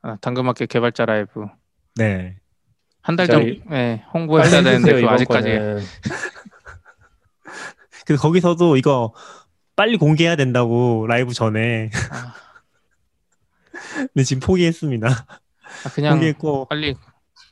[0.01, 1.45] 아, 당근마켓 개발자 라이브
[1.97, 2.35] 네.
[3.01, 5.49] 한 달전 이- 에 빨리 홍보했어야 되는데 그 아직까지.
[8.05, 9.13] 그 거기서도 이거
[9.75, 11.89] 빨리 공개해야 된다고 라이브 전에.
[12.11, 12.33] 아.
[14.13, 15.07] 근데 지금 포기했습니다.
[15.07, 16.65] 아, 그냥 포기했고.
[16.67, 16.95] 빨리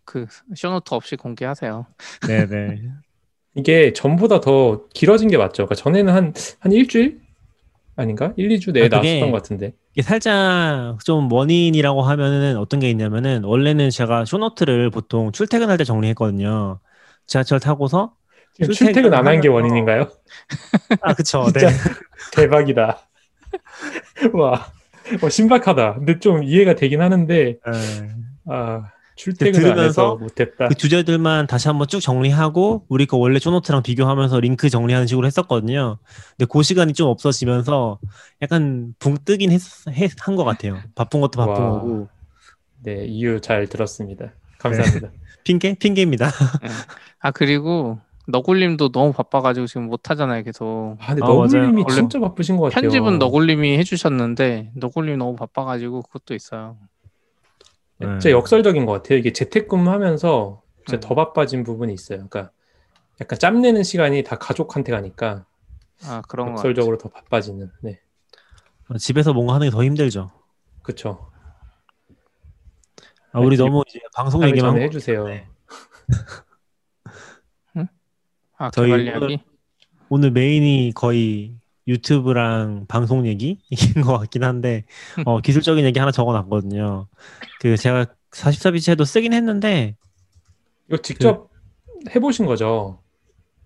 [0.03, 0.25] 그
[0.55, 1.85] show note 없이 공개하세요.
[2.27, 2.81] 네네.
[3.57, 5.65] 이게 전보다 더 길어진 게 맞죠?
[5.65, 7.21] 그러니까 전에는 한, 한 일주일?
[7.95, 8.33] 아닌가?
[8.37, 9.73] 1, 2주 내에 아, 나왔었던 것 같은데.
[9.93, 15.83] 이게 살짝 좀 원인이라고 하면은 어떤 게 있냐면은 원래는 제가 show note를 보통 출퇴근할 때
[15.85, 16.79] 정리했거든요.
[17.27, 18.13] 지하철 타고서
[18.61, 20.09] 출퇴근 출퇴근 안 한 게 원인인가요?
[21.01, 21.51] 아 그쵸.
[21.53, 21.61] 네.
[22.33, 23.07] 대박이다.
[24.33, 24.65] 와,
[25.21, 25.95] 어, 신박하다.
[25.95, 28.09] 근데 좀 이해가 되긴 하는데, 네.
[28.47, 30.67] 아, 들으면서 못했다.
[30.67, 35.97] 그 주제들만 다시 한번 쭉 정리하고 우리 거 원래 쇼노트랑 비교하면서 링크 정리하는 식으로 했었거든요.
[36.37, 37.99] 근데 그 시간이 좀 없어지면서
[38.41, 39.51] 약간 붕 뜨긴
[40.19, 40.79] 한 것 같아요.
[40.95, 41.71] 바쁜 것도 바쁜 와.
[41.71, 42.07] 거고
[42.83, 44.33] 네, 이유 잘 들었습니다.
[44.59, 45.09] 감사합니다.
[45.43, 46.29] 핑계 핑계입니다.
[47.19, 50.43] 아 그리고 너굴님도 너무 바빠가지고 지금 못 하잖아요.
[50.43, 51.85] 계속 아, 근데 아, 너굴님이.
[51.91, 52.81] 진짜 바쁘신 것 같아요.
[52.81, 56.77] 편집은 너굴님이 해주셨는데 너굴님 너무 바빠가지고 그것도 있어요.
[57.99, 59.17] 진짜 역설적인 것 같아요.
[59.17, 60.99] 이게 재택근무하면서 진짜 음.
[60.99, 62.27] 더 바빠진 부분이 있어요.
[62.27, 62.51] 그러니까
[63.21, 65.45] 약간 짬내는 시간이 다 가족한테 가니까
[66.03, 66.51] 아 그런 거.
[66.53, 67.71] 역설적으로 더 바빠지는.
[67.81, 67.99] 네,
[68.99, 70.31] 집에서 뭔가 하는 게 더 힘들죠.
[70.81, 71.31] 그렇죠.
[73.31, 75.27] 아, 우리 아니, 너무 이제 방송 얘기만 해주세요.
[75.27, 75.47] 네.
[78.57, 79.39] 아 저희 오늘-.
[80.09, 81.55] 오늘 메인이 거의
[81.87, 83.57] 유튜브랑 방송 얘기인
[84.03, 84.85] 것 같긴 한데
[85.25, 87.07] 어, 기술적인 얘기 하나 적어놨거든요.
[87.59, 89.95] 그 제가 44비치에도 쓰긴 했는데
[90.87, 91.49] 이거 직접
[92.15, 93.03] 해보신 거죠?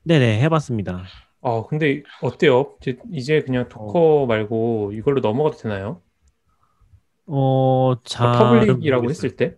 [0.04, 1.14] 네네 해봤습니다.
[1.42, 2.76] 아, 근데 어때요?
[2.82, 6.02] 이제, 이제 그냥 Docker 말고 이걸로 넘어가도 되나요?
[7.28, 9.10] 어, 아, 잘 public이라고 모르겠어요.
[9.10, 9.58] 했을 때?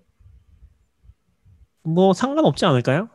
[1.83, 3.09] 뭐 상관없지 않을까요?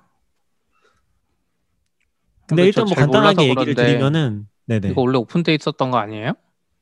[2.46, 6.32] 근데 근데 일단 저뭐잘 간단하게 얘기를 그런데 드리면은 네네 이거 원래 오픈돼 있었던 거 아니에요?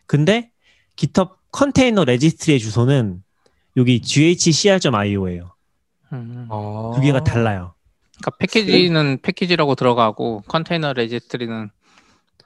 [0.09, 0.49] 근데
[0.95, 3.21] GitHub 컨테이너 레지스트리의 주소는
[3.77, 5.51] 여기 ghcr.io예요.
[6.13, 6.47] 음.
[6.49, 6.91] 아.
[6.95, 7.75] 두 개가 달라요.
[8.17, 11.69] 그러니까 패키지는 패키지라고 들어가고 container registry는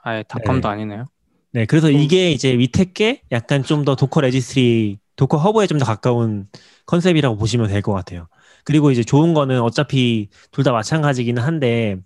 [0.02, 0.72] 아예 닷컴도 네.
[0.74, 1.06] 아니네요.
[1.52, 1.94] 네, 그래서 음.
[1.94, 6.46] 이게 이제 밑에 게 약간 좀 더 Docker registry, Docker Hub에 좀 더 가까운
[6.86, 8.28] 컨셉이라고 보시면 될 것 같아요.
[8.64, 11.96] 그리고 이제 좋은 거는 어차피 둘 다 마찬가지기는 한데,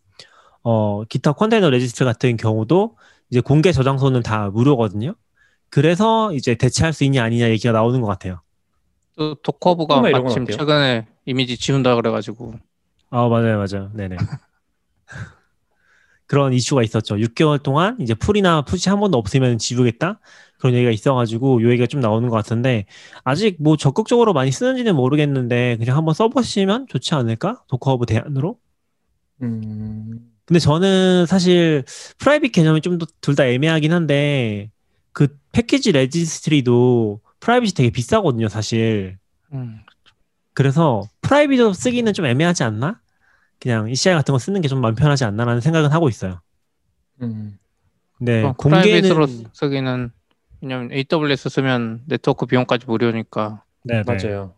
[0.63, 2.97] 어, GitHub container registry 같은 경우도
[3.31, 5.15] 이제 공개 저장소는 다 무료거든요.
[5.71, 8.41] 그래서 이제 대체할 수 있냐 아니냐 얘기가 나오는 것 같아요.
[9.17, 10.47] 또 Docker Hub가 마침?
[10.47, 12.55] 최근에 이미지 지운다 그래가지고
[13.11, 13.91] 아, 맞아요, 맞아요.
[13.95, 14.17] 네네.
[16.27, 17.17] 그런 이슈가 있었죠.
[17.19, 20.21] 6개월 동안 이제 pull이나 push 한 번도 없으면 지우겠다?
[20.59, 22.85] 그런 얘기가 있어가지고 요 얘기가 좀 나오는 것 같은데
[23.25, 27.63] 아직 뭐 적극적으로 많이 쓰는지는 모르겠는데 그냥 한번 써보시면 좋지 않을까?
[27.69, 28.59] Docker Hub 대안으로?
[29.43, 30.33] 음.
[30.47, 31.85] 근데 저는 사실
[32.19, 34.71] private 개념이 좀 둘 다 애매하긴 한데
[35.19, 39.19] 그 package registry도 private이 되게 비싸거든요, 사실.
[39.53, 39.81] 음,
[40.55, 43.01] 그래서 private으로 쓰기는 좀 애매하지 않나?
[43.59, 46.41] 그냥 ECR 같은 거 쓰는 게 좀 마음 편하지 않나라는 생각은 하고 있어요.
[47.21, 47.59] 음.
[48.21, 50.13] 네, 어, 공개는 private으로 쓰기는
[50.61, 54.15] 왜냐면 AWS 쓰면 네트워크 비용까지 무료니까 네, 네.
[54.15, 54.55] 맞아요.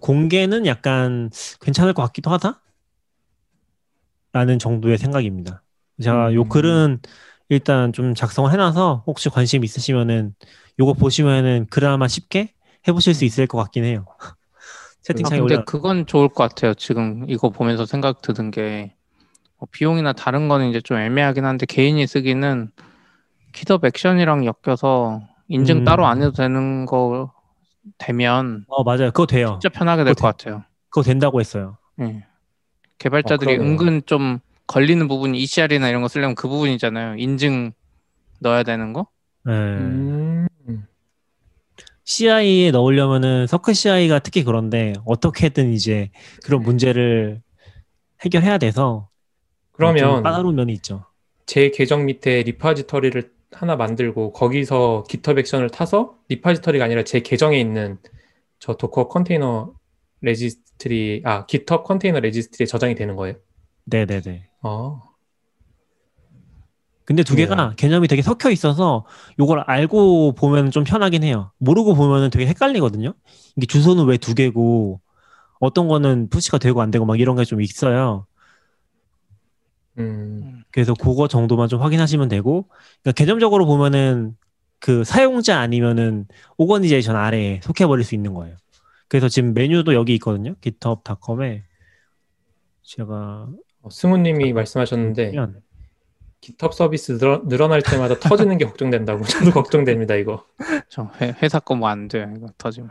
[0.00, 2.60] 공개는 약간 괜찮을 것 같기도 하다.
[4.32, 5.62] 라는 정도의 생각입니다.
[6.02, 6.48] 제가 요 음.
[6.48, 6.98] 글은
[7.48, 10.34] 일단 좀 작성을 해놔서 혹시 관심 있으시면은
[10.80, 12.54] 요거 보시면은 그나마 쉽게
[12.88, 14.06] 해보실 수 있을 것 같긴 해요.
[14.18, 14.34] 아,
[15.02, 15.64] 채팅창에 근데 올라.
[15.64, 16.74] 그건 좋을 것 같아요.
[16.74, 18.94] 지금 이거 보면서 생각 드는 게
[19.62, 22.72] 뭐 비용이나 다른 거는 이제 좀 애매하긴 한데 개인이 쓰기는
[23.52, 25.84] 키덥 액션이랑 엮여서 인증 음.
[25.84, 27.32] 따로 안 해도 되는 거
[27.96, 29.12] 되면 어 맞아요.
[29.12, 29.60] 그거 돼요.
[29.62, 30.64] 진짜 편하게 될 것 같아요.
[30.90, 31.76] 그거 된다고 했어요.
[32.00, 32.24] 예.
[32.98, 33.60] 개발자들이 어.
[33.60, 37.16] 은근 좀 걸리는 부분이 ECR이나 이런 거 쓰려면 그 부분이잖아요.
[37.16, 37.72] 인증
[38.40, 39.06] 넣어야 되는 거.
[39.44, 39.52] 네.
[39.52, 40.48] 음.
[42.04, 46.10] CI에 넣으려면은 서클 CI가 특히 그런데 어떻게든 이제
[46.44, 47.40] 그런 문제를
[48.24, 51.06] 해결해야 돼서 좀 그러면 까다로운 면이 있죠.
[51.46, 57.98] 제 계정 밑에 리파지터리를 하나 만들고 거기서 GitHub 액션을 타서 리파지터리가 아니라 제 계정에 있는
[58.58, 59.74] 저 Docker container
[60.20, 63.36] registry 아 GitHub 컨테이너 레지스트리에 저장이 되는 거예요.
[63.84, 64.48] 네네네.
[64.62, 65.02] 아.
[67.04, 67.74] 근데 두 개가 그래요.
[67.76, 69.04] 개념이 되게 섞여 있어서
[69.38, 71.50] 요걸 알고 보면 좀 편하긴 해요.
[71.58, 73.12] 모르고 보면은 되게 헷갈리거든요.
[73.56, 75.00] 이게 주소는 왜 두 개고
[75.60, 78.26] 어떤 거는 push가 되고 안 되고 막 이런 게 좀 있어요.
[79.98, 80.62] 음.
[80.72, 82.68] 그래서 그거 정도만 좀 확인하시면 되고
[83.02, 84.36] 그러니까 개념적으로 보면은
[84.80, 88.56] 그 사용자 아니면은 오거니제이션 아래에 속해 버릴 수 있는 거예요.
[89.08, 90.54] 그래서 지금 메뉴도 여기 있거든요.
[90.62, 91.64] github.com에
[92.82, 95.60] 제가 어, 승우님이 말씀하셨는데 보면
[96.40, 100.44] GitHub 서비스 늘어, 늘어 날 때마다 터지는 게 걱정된다고 저도 걱정됩니다 이거.
[100.88, 102.32] 저 회, 회사 거 뭐 안 돼요.
[102.36, 102.90] 이거 터지면.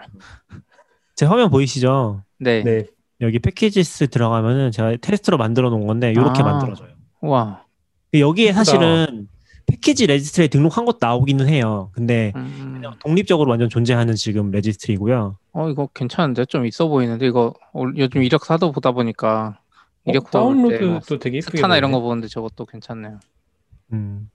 [1.15, 2.23] 제 화면 보이시죠?
[2.39, 2.63] 네.
[2.63, 2.85] 네.
[3.19, 6.45] 여기 패키지스 들어가면은 제가 테스트로 만들어 놓은 건데 이렇게 아.
[6.45, 6.89] 만들어져요.
[7.21, 7.65] 와.
[8.13, 8.63] 여기에 예쁘다.
[8.63, 9.27] 사실은
[9.67, 11.91] 패키지 레지스트리에 등록한 것도 나오기는 해요.
[11.93, 15.37] 근데 음, 그냥 독립적으로 완전 존재하는 지금 레지스트리고요.
[15.53, 19.60] 어 이거 괜찮은데 좀 있어 보이는데 이거 올- 요즘 이력 사도 보다 보니까 어,
[20.05, 21.99] 이력 볼때 다운로드도 뭐 되게 예쁘게 스타나 이런 거.
[22.01, 23.19] 보는데 저것도 괜찮네요.
[23.93, 24.29] 음.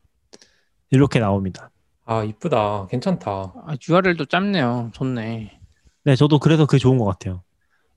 [0.90, 1.70] 이렇게 나옵니다.
[2.04, 2.86] 아 이쁘다.
[2.88, 3.30] 괜찮다.
[3.30, 4.90] 아, URL도 짧네요.
[4.92, 5.60] 좋네.
[6.04, 7.42] 네, 저도 그래서 그게 좋은 것 같아요.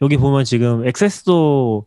[0.01, 1.85] 여기 보면 지금 액세스도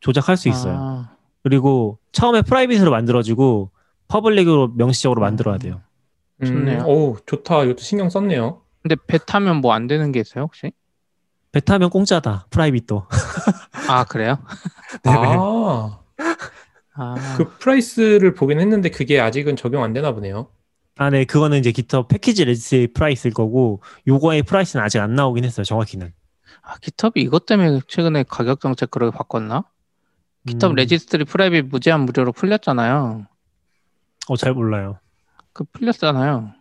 [0.00, 0.74] 조작할 수 있어요.
[0.76, 3.70] 아, 그리고 처음에 private으로 만들어지고
[4.08, 5.80] public으로 명시적으로 만들어야 돼요.
[6.42, 6.84] 음, 좋네요.
[6.86, 7.62] 오 좋다.
[7.64, 8.62] 이것도 신경 썼네요.
[8.82, 10.72] 근데 베타면 뭐 안 되는 게 있어요 혹시?
[11.52, 12.46] 베타면 공짜다.
[12.50, 13.06] private도.
[13.90, 14.38] 아 그래요?
[15.04, 16.00] 네, 아,
[16.94, 20.50] 아, 그 price를 보긴 했는데 그게 아직은 적용 안 되나 보네요.
[20.96, 25.64] 아, 네, 그거는 이제 GitHub package registry price일 거고 요거의 price는 아직 안 나오긴 했어요.
[25.64, 26.12] 정확히는.
[26.62, 29.64] 아 GitHub 이것 때문에 최근에 가격 정책 그렇게 바꿨나?
[30.46, 33.26] GitHub 음, registry private 무제한 무료로 풀렸잖아요.
[34.28, 34.98] 어, 잘 몰라요.
[35.52, 36.52] 그 풀렸잖아요.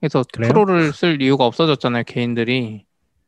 [0.00, 0.48] 그래서 그래요?
[0.52, 2.84] Pro를 쓸 이유가 없어졌잖아요 개인들이.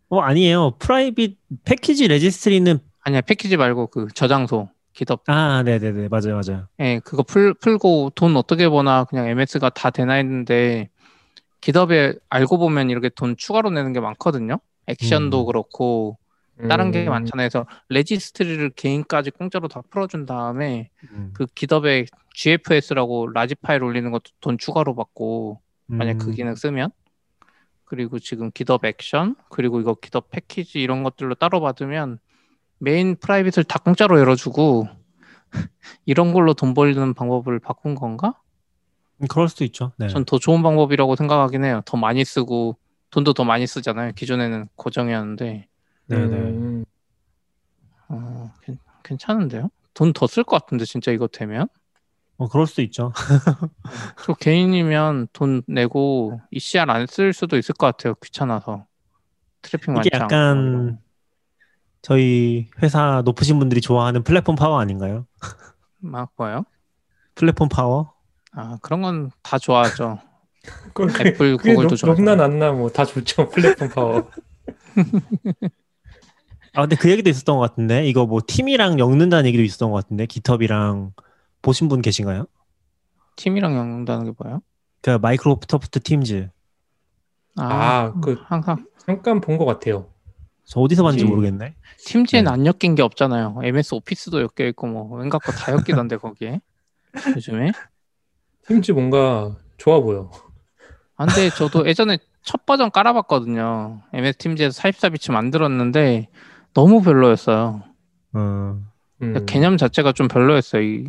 [0.09, 0.73] 어, 아니에요.
[0.79, 5.23] private package registry는 아니야 패키지 말고 그 저장소 GitHub.
[5.27, 6.09] 아, 네, 네, 네.
[6.09, 6.41] 맞아요.
[6.41, 6.69] 맞아요.
[6.81, 10.91] 예, 그거 풀, 풀고 돈 어떻게 버나 그냥 MS가 다 되나 했는데
[11.61, 14.59] GitHub에 알고 보면 이렇게 돈 추가로 내는 게 많거든요.
[14.87, 15.47] 액션도 음.
[15.47, 16.19] 그렇고
[16.69, 17.49] 다른 게 음, 많잖아요.
[17.49, 24.31] 그래서 registry를 개인까지 공짜로 다 풀어준 다음에 음, 그 깃허브에 GFS라고 라지 파일 올리는 것도
[24.41, 26.91] 돈 추가로 받고 만약 그 음, 기능 쓰면
[27.85, 32.19] 그리고 지금 GitHub Action 그리고 이거 GitHub Package 이런 것들로 따로 받으면
[32.83, 34.89] 메인 private을 다 공짜로 열어주고
[36.07, 38.35] 이런 걸로 돈 벌는 방법을 바꾼 건가?
[39.23, 39.93] 음, 그럴 수도 있죠.
[39.99, 40.09] 네.
[40.09, 41.83] 전 더 좋은 방법이라고 생각하긴 해요.
[41.87, 42.77] 더 많이 쓰고
[43.11, 44.13] 돈도 더 많이 쓰잖아요.
[44.15, 45.69] 기존에는 고정이었는데
[46.09, 46.37] 네네.
[46.37, 46.85] 음,
[48.09, 49.71] 어, 괜- 괜찮은데요?
[49.95, 51.69] 돈 더 쓸 것 같은데 진짜 이거 되면
[52.39, 53.13] 어 그럴 수도 있죠.
[54.25, 58.15] 저 개인이면 돈 내고 ECR 안 쓸 수도 있을 것 같아요.
[58.23, 58.87] 귀찮아서
[59.63, 61.02] 트래픽 많지 이게 않고 약간
[62.03, 65.27] 저희 회사 높으신 분들이 좋아하는 플랫폼 파워 아닌가요?
[65.99, 66.65] 막 뭐요?
[67.35, 68.13] 플랫폼 파워?
[68.53, 70.19] 아 그런 건 다 좋아하죠.
[70.95, 72.07] 그게, Apple, Google도 높- 좋아하죠.
[72.23, 74.31] 높나 낮나 뭐 다 좋죠 플랫폼 파워.
[76.75, 80.27] 아 근데 그 얘기도 있었던 것 같은데 이거 뭐 팀이랑 엮는다는 얘기도 있었던 것 같은데
[80.27, 81.13] GitHub랑
[81.61, 82.47] 보신 분 계신가요?
[83.37, 84.61] 팀이랑 엮는다는 게 뭐예요?
[85.03, 86.51] 그 Microsoft Teams
[87.57, 90.12] 아, 그- 항상 잠깐 본 것 같아요.
[90.73, 91.35] 저 어디서 봤는지 팀.
[91.35, 91.75] 모르겠네.
[92.07, 92.51] Teams에는 네.
[92.51, 93.61] 안 엮인 게 없잖아요.
[93.63, 96.63] MS 오피스도 엮여 있고 뭐 웬만한 거 다 엮이던데 거기에
[97.37, 97.73] 요즘에.
[98.67, 100.31] Teams 뭔가 좋아 보여.
[101.17, 104.01] 아, 근데 저도 예전에 첫 버전 깔아봤거든요.
[104.15, 106.29] MS Teams에서 44bits 만들었는데
[106.73, 107.83] 너무 별로였어요.
[108.33, 108.81] 어,
[109.21, 109.47] 음.
[109.47, 110.81] 개념 자체가 좀 별로였어요.
[110.83, 111.05] 이,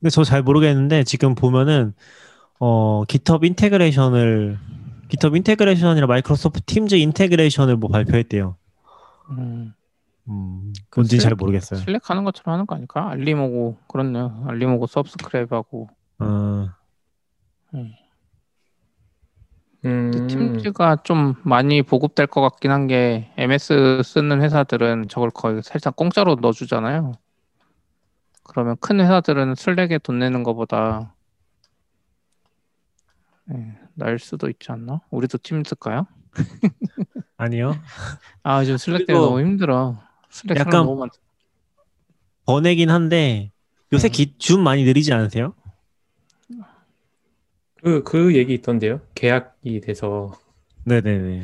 [0.00, 1.94] 근데 저 잘 모르겠는데 지금 보면은
[2.60, 4.58] 어 GitHub integration을
[5.08, 8.56] GitHub integration이랑 Microsoft Teams integration을 뭐 발표했대요.
[9.30, 9.74] 음,
[10.28, 11.80] 음, 뭔지 잘 모르겠어요.
[11.80, 13.08] Slack 하는 것처럼 하는 거 아닐까?
[13.10, 14.44] 알림 오고 그렇네요.
[14.48, 15.88] 알림 오고 subscribe하고
[16.20, 16.68] 어,
[19.82, 20.26] 근데 음.
[20.28, 26.36] Teams가 좀 많이 보급될 것 같긴 한 게 MS 쓰는 회사들은 저걸 거의 살짝 공짜로
[26.36, 27.12] 넣어주잖아요.
[28.44, 31.14] 그러면 큰 회사들은 Slack에 돈 내는 것보다
[33.52, 35.00] 예, 날 수도 있지 않나?
[35.10, 36.06] 우리도 팀 쓸까요?
[37.36, 37.72] 아니요.
[38.42, 39.98] 아 요즘 슬랙 때문에 너무 힘들어.
[40.30, 41.08] 슬랙 약간 너무 많.
[42.46, 43.52] 번외긴 한데
[43.92, 44.12] 요새 음.
[44.12, 45.54] 기, 줌 많이 느리지 않으세요?
[47.82, 49.00] 그, 그 얘기 있던데요.
[49.14, 50.32] 계약이 돼서
[50.84, 51.42] 네네네.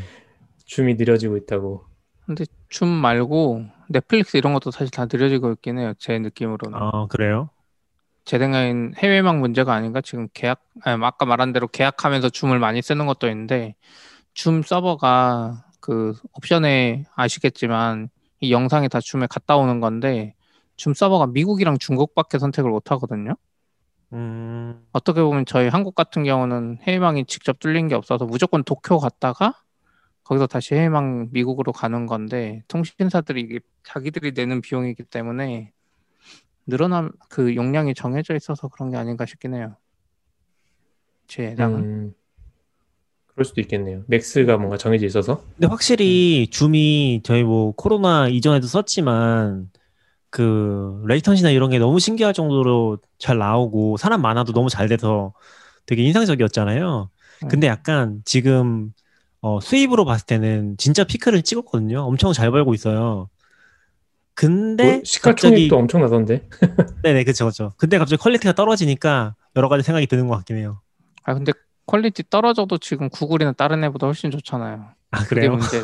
[0.65, 1.85] 줌이 느려지고 있다고.
[2.27, 5.95] 근데 줌 말고 넷플릭스 이런 것도 사실 다 느려지고 있긴 해요.
[5.99, 6.81] 제 느낌으로는.
[6.81, 7.51] 어 그래요?
[8.31, 13.07] 제 생각엔 해외망 문제가 아닌가 지금 계약 아니, 아까 말한 대로 계약하면서 줌을 많이 쓰는
[13.07, 13.75] 것도 있는데
[14.35, 18.09] 줌 서버가 그 옵션에 아시겠지만
[18.39, 20.37] 이 영상이 다 줌에 갔다 오는 건데
[20.77, 23.35] 줌 서버가 미국이랑 중국밖에 선택을 못 하거든요.
[24.13, 29.55] 음, 어떻게 보면 저희 한국 같은 경우는 해외망이 직접 뚫린 게 없어서 무조건 도쿄 갔다가
[30.23, 35.73] 거기서 다시 해외망 미국으로 가는 건데 통신사들이 이게 자기들이 내는 비용이기 때문에
[36.67, 39.77] 늘어남 그 용량이 정해져 있어서 그런 게 아닌가 싶긴 해요.
[41.27, 41.81] 제 예상은.
[41.81, 42.15] 음.
[43.27, 44.03] 그럴 수도 있겠네요.
[44.07, 45.43] 맥스가 뭔가 정해져 있어서.
[45.55, 49.71] 근데 확실히 줌이 저희 뭐 코로나 이전에도 썼지만
[50.31, 55.33] 그 레이턴시나 이런 게 너무 신기할 정도로 잘 나오고 사람 많아도 너무 잘 돼서
[55.87, 57.11] 되게 인상적이었잖아요.
[57.49, 58.93] 근데 약간 지금
[59.41, 62.01] 어, 수입으로 봤을 때는 진짜 피크를 찍었거든요.
[62.01, 63.29] 엄청 잘 벌고 있어요.
[64.41, 66.49] 근데 뭐 시가총액도 엄청 나던데.
[67.05, 67.75] 네네 그쵸 그쵸.
[67.77, 70.81] 근데 갑자기 퀄리티가 떨어지니까 여러 가지 생각이 드는 것 같긴 해요.
[71.25, 71.53] 아 근데
[71.87, 74.87] 퀄리티 떨어져도 지금 Google이나 다른 애보다 훨씬 좋잖아요.
[75.11, 75.51] 아 그래요?
[75.57, 75.83] 문제.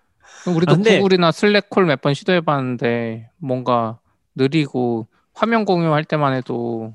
[0.48, 3.98] 우리도 아, 근데- Google이나 Slack call 몇 번 시도해봤는데 뭔가
[4.34, 6.94] 느리고 화면 공유할 때만 해도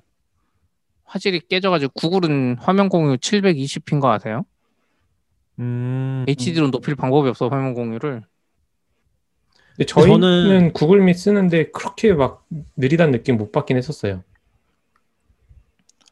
[1.03, 4.45] 화질이 깨져가지고 Google은 화면 공유 720p인 거 아세요?
[5.59, 8.23] 음, HD로 높일 방법이 없어 화면 공유를.
[9.75, 10.19] 근데 저희는
[10.69, 12.45] 저는- Google Meet 쓰는데 그렇게 막
[12.77, 14.23] 느리다는 느낌 못 받긴 했었어요.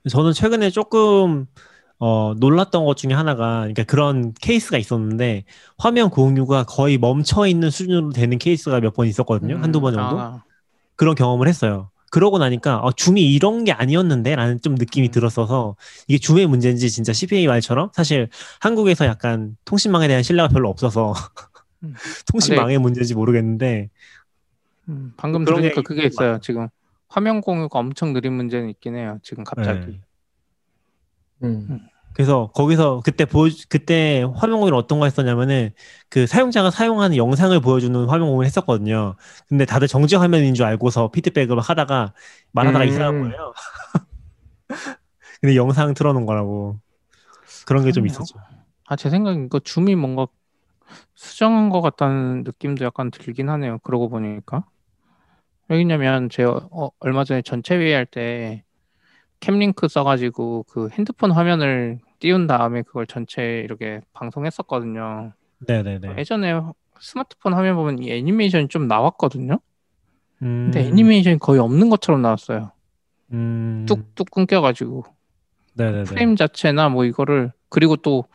[0.10, 1.46] 저는 최근에 조금
[2.00, 5.44] 어, 놀랐던 것 중에 하나가 그러니까 그런 케이스가 있었는데
[5.78, 9.56] 화면 공유가 거의 멈춰 있는 수준으로 되는 케이스가 몇 번 있었거든요.
[9.58, 10.20] 음, 한두 번 정도.
[10.20, 10.44] 아,
[10.96, 11.92] 그런 경험을 했어요.
[12.10, 15.12] 그러고 나니까 어, Zoom이 이런 게 아니었는데 라는 좀 느낌이 음.
[15.12, 15.76] 들었어서
[16.08, 21.14] 이게 줌의 문제인지 진짜 CPA 말처럼 사실 한국에서 약간 통신망에 대한 신뢰가 별로 없어서
[21.84, 21.94] 음.
[22.32, 23.90] 통신망의 문제인지 모르겠는데
[24.90, 26.28] 음, 방금 그런 들으니까 그게 좀 있어요.
[26.28, 26.40] 많아요.
[26.42, 26.68] 지금
[27.08, 29.20] 화면 공유가 엄청 느린 문제는 있긴 해요.
[29.24, 30.00] 지금 갑자기.
[31.40, 31.48] 네.
[31.48, 31.80] 음.
[32.14, 35.72] 그래서 거기서 그때 보 그때 화면 공유를 어떤 거 했었냐면은
[36.10, 39.16] 그 사용자가 사용하는 영상을 보여주는 화면 공유를 했었거든요.
[39.48, 42.14] 근데 다들 정지 화면인 줄 알고서 피드백을 막 하다가
[42.52, 42.90] 말하다가 음.
[42.90, 43.54] 이상한 거예요.
[45.42, 46.80] 근데 영상 틀어놓은 거라고
[47.66, 48.06] 그런 게 좀.
[48.06, 48.38] 있었죠.
[48.86, 50.28] 아, 제 생각엔 이거 줌이 뭔가
[51.16, 53.80] 수정한 것 같다는 느낌도 약간 들긴 하네요.
[53.80, 54.66] 그러고 보니까.
[55.68, 58.64] 왜냐면 제가 어, 얼마 전에 전체 회의할 때
[59.40, 65.34] 캠링크 써가지고 그 핸드폰 화면을 띄운 다음에 그걸 전체 이렇게 방송했었거든요.
[65.68, 66.16] 네네네.
[66.18, 66.60] 예전에
[67.00, 69.60] 스마트폰 화면 보면 이 애니메이션이 좀 나왔거든요.
[70.44, 72.72] 음, 근데 애니메이션이 거의 없는 것처럼 나왔어요.
[73.34, 75.06] 음, 뚝뚝 끊겨가지고
[75.74, 76.04] 네네네.
[76.04, 78.26] 프레임 자체나 뭐 이거를 그리고 또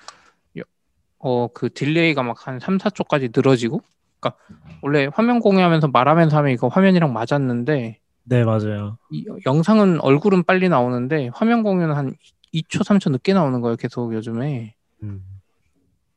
[1.26, 3.80] 어 그 딜레이가 막 한 3, 4초까지 늘어지고
[4.20, 4.40] 그러니까
[4.82, 8.98] 원래 화면 공유하면서 말하면서 하면 이거 화면이랑 맞았는데 네, 맞아요.
[9.10, 12.14] 이 영상은 얼굴은 빨리 나오는데 화면 공유는 한
[12.52, 13.76] 2초, 3초 늦게 나오는 거예요.
[13.76, 14.74] 계속 요즘에.
[15.02, 15.22] 음.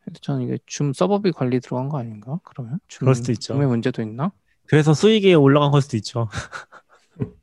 [0.04, 2.40] 그래서 저는 이게 줌 서버비 관리 들어간 거 아닌가?
[2.44, 3.54] 그러면 줌, 그럴 수도 있죠.
[3.54, 4.32] Zoom의 문제도 있나?
[4.66, 6.30] 그래서 수익이 올라간 걸 수도 있죠.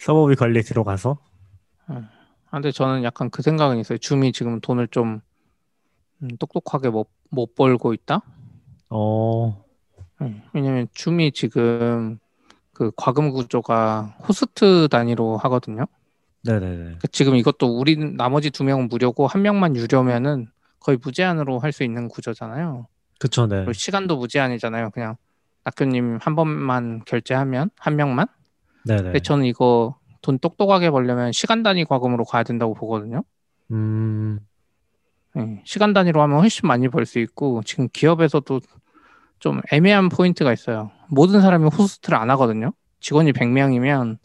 [0.00, 1.18] 서버비 관리에 들어가서.
[1.86, 2.02] 아,
[2.50, 3.98] 근데 저는 약간 그 생각은 있어요.
[3.98, 5.20] 줌이 지금 돈을 좀
[6.24, 8.20] 음, 똑똑하게 못, 못 벌고 있다.
[8.90, 9.64] 어,
[10.22, 12.18] 음, 왜냐면 줌이 지금
[12.72, 15.86] 그 과금 구조가 호스트 단위로 하거든요.
[16.42, 16.76] 네네네.
[16.76, 20.48] 그러니까 지금 이것도 우리 나머지 두 명은 무료고 한 명만 유료면은
[20.80, 22.86] 거의 무제한으로 할 수 있는 구조잖아요.
[23.18, 23.64] 그쵸, 네.
[23.72, 24.90] 시간도 무제한이잖아요.
[24.90, 25.16] 그냥
[25.64, 28.26] 낙교님 한 번만 결제하면 한 명만.
[28.86, 29.02] 네네.
[29.02, 33.22] 근데 저는 이거 돈 똑똑하게 벌려면 시간 단위 과금으로 가야 된다고 보거든요.
[33.70, 34.44] 음, 예,
[35.64, 38.60] 시간 단위로 하면 훨씬 많이 벌 수 있고 지금 기업에서도
[39.40, 40.90] 좀 애매한 포인트가 있어요.
[41.08, 42.72] 모든 사람이 호스트를 안 하거든요.
[43.00, 44.18] 직원이 100명이면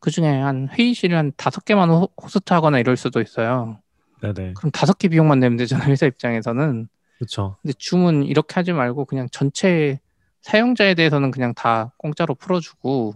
[0.00, 3.80] 그 중에 한 회의실을 한 다섯 개만 호- 호스트 하거나 이럴 수도 있어요.
[4.20, 4.52] 네네.
[4.56, 5.88] 그럼 다섯 개 비용만 내면 되잖아요.
[5.90, 6.88] 회사 입장에서는.
[7.18, 7.56] 그쵸.
[7.62, 9.98] 근데 Zoom은 이렇게 하지 말고 그냥 전체
[10.42, 13.14] 사용자에 대해서는 그냥 다 공짜로 풀어주고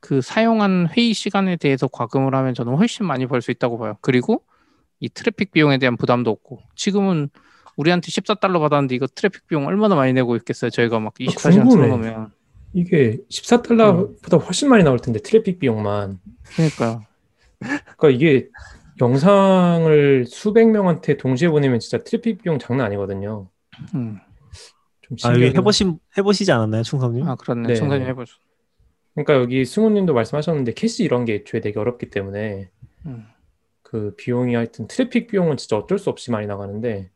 [0.00, 3.96] 그 사용한 회의 시간에 대해서 과금을 하면 저는 훨씬 많이 벌 수 있다고 봐요.
[4.00, 4.42] 그리고
[5.00, 7.28] 이 트래픽 비용에 대한 부담도 없고 지금은
[7.76, 10.70] 우리한테 14달러 받았는데 이거 트래픽 비용 얼마나 많이 내고 있겠어요.
[10.70, 11.86] 저희가 막 24시간 궁금해.
[11.86, 12.32] 틀어놓으면
[12.72, 16.18] 이게 14달러보다 훨씬 많이 나올 텐데 트래픽 비용만.
[16.54, 17.02] 그러니까요.
[17.96, 18.48] 그러니까 이게
[19.00, 23.48] 영상을 수백 명한테 동시에 보내면 진짜 트래픽 비용 장난 아니거든요.
[23.94, 24.18] 음.
[25.02, 27.28] 좀 아, 여기 해보신, 해보시지 않았나요, 충성님?
[27.28, 27.68] 아 그렇네.
[27.68, 27.74] 네.
[27.74, 28.36] 총사님 해보죠.
[29.14, 32.70] 그러니까 여기 승우님도 말씀하셨는데 캐시 이런 게 애초에 되게 어렵기 때문에
[33.06, 33.26] 음.
[33.86, 37.08] 그 비용이 하여튼 트래픽 비용은 진짜 어쩔 수 없이 많이 나가는데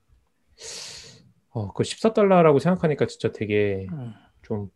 [1.51, 4.15] 어, 그 14달러라고 생각하니까 진짜 되게 음.
[4.43, 4.71] 좀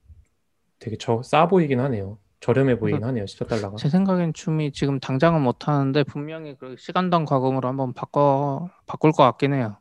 [0.80, 2.18] 되게 저, 싸 보이긴 하네요.
[2.40, 3.24] 저렴해 보이긴 하네요.
[3.26, 3.76] 14달러가.
[3.76, 9.22] 제 생각엔 줌이 지금 당장은 못 하는데 분명히 그 시간당 과금으로 한번 바꿔 바꿀 것
[9.22, 9.76] 같긴 해요.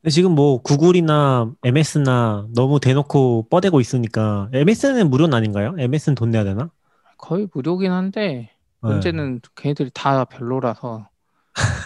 [0.00, 5.74] 근데 지금 뭐 구글이나 MS나 너무 대놓고 뻗대고 있으니까 MS는 무료는 아닌가요?
[5.76, 6.70] MS는 돈 내야 되나?
[7.18, 8.51] 거의 무료긴 한데 네.
[8.88, 11.08] 문제는 걔네들이 다 별로라서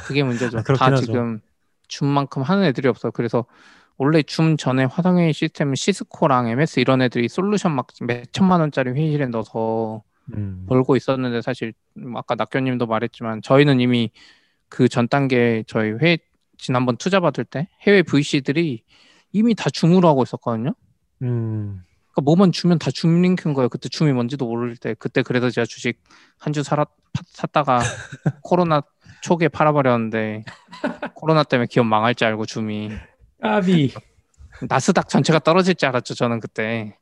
[0.06, 0.58] 그게 문제죠.
[0.58, 0.96] 아, 다 하죠.
[1.06, 1.40] 지금
[1.88, 3.10] 줌만큼 하는 애들이 없어.
[3.10, 3.44] 그래서
[3.98, 9.26] 원래 줌 전에 화상회의 시스템은 시스코랑 MS 이런 애들이 솔루션 막 몇 천만 원짜리 회의실에
[9.26, 10.02] 넣어서
[10.34, 10.66] 음.
[10.68, 14.10] 벌고 있었는데 사실 뭐 아까 낙교님도 말했지만 저희는 이미
[14.68, 16.18] 그 전 단계 저희 회
[16.58, 18.82] 지난번 투자 받을 때 해외 VC들이
[19.32, 20.74] 이미 다 줌으로 하고 있었거든요.
[21.22, 21.82] 음.
[22.16, 23.68] 그러니까 뭐만 주면 다 줌 링크인 거예요.
[23.68, 26.00] 그때 줌이 뭔지도 모를 때 그때 그래서 제가 주식
[26.38, 27.78] 한 주 살았 파- 샀다가
[28.42, 28.82] 코로나
[29.22, 30.44] 초기에 팔아버렸는데
[31.14, 32.90] 코로나 때문에 기업 망할 줄 알고 줌이
[33.42, 33.92] 까비.
[34.68, 36.14] 나스닥 전체가 떨어질 줄 알았죠.
[36.14, 36.96] 저는 그때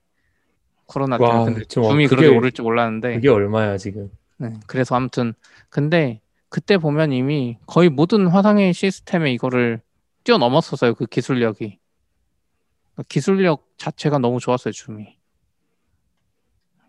[0.87, 4.11] 코로나 와, 때문에 근데 좀 줌이 그게- 그렇게 오를 줄 몰랐는데 그게 얼마야 지금?
[4.39, 5.35] 네, 그래서 아무튼
[5.71, 9.81] 근데 그때 보면 이미 거의 모든 화상회의 시스템에 이거를
[10.25, 10.95] 뛰어넘었었어요.
[10.95, 11.79] 그 기술력이
[13.09, 14.73] 기술력 자체가 너무 좋았어요.
[14.73, 15.19] 줌이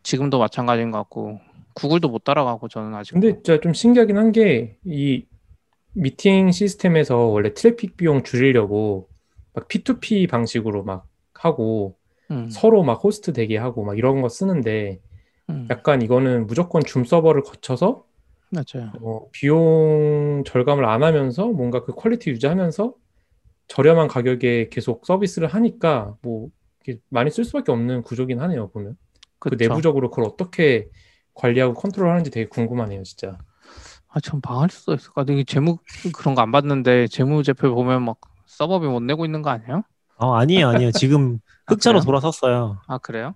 [0.03, 1.39] 지금도 마찬가지인 것 같고
[1.73, 5.25] 구글도 못 따라가고 저는 아직 근데 진짜 좀 신기하긴 한 게 이
[5.93, 9.07] 미팅 시스템에서 원래 트래픽 비용 줄이려고
[9.53, 11.97] 막 P2P 방식으로 막 하고
[12.31, 14.99] 음, 서로 막 호스트 되게 하고 막 이런 거 쓰는데
[15.49, 18.05] 음, 약간 이거는 무조건 줌 서버를 거쳐서
[18.51, 18.91] 맞아요.
[19.01, 22.93] 어, 비용 절감을 안 하면서 뭔가 그 quality 유지하면서
[23.68, 26.49] 저렴한 가격에 계속 서비스를 하니까 뭐
[27.09, 28.97] 많이 쓸 수밖에 없는 구조긴 하네요 보면
[29.39, 29.57] 그 그쵸.
[29.57, 30.88] 내부적으로 그걸 어떻게
[31.34, 33.38] 관리하고 컨트롤하는지 되게 궁금하네요 진짜
[34.09, 35.38] 아, 전 망할 수도 있을 것 같아요.
[35.38, 35.78] 이게 재무
[36.13, 39.84] 그런 거 안 봤는데 재무제표 보면 막 서버비 못 내고 있는 거 아니에요?
[40.18, 40.91] 어, 아니에요, 아니에요.
[40.91, 42.01] 지금 아, 흑자로 그래요?
[42.01, 42.80] 돌아섰어요.
[42.88, 43.36] 아 그래요?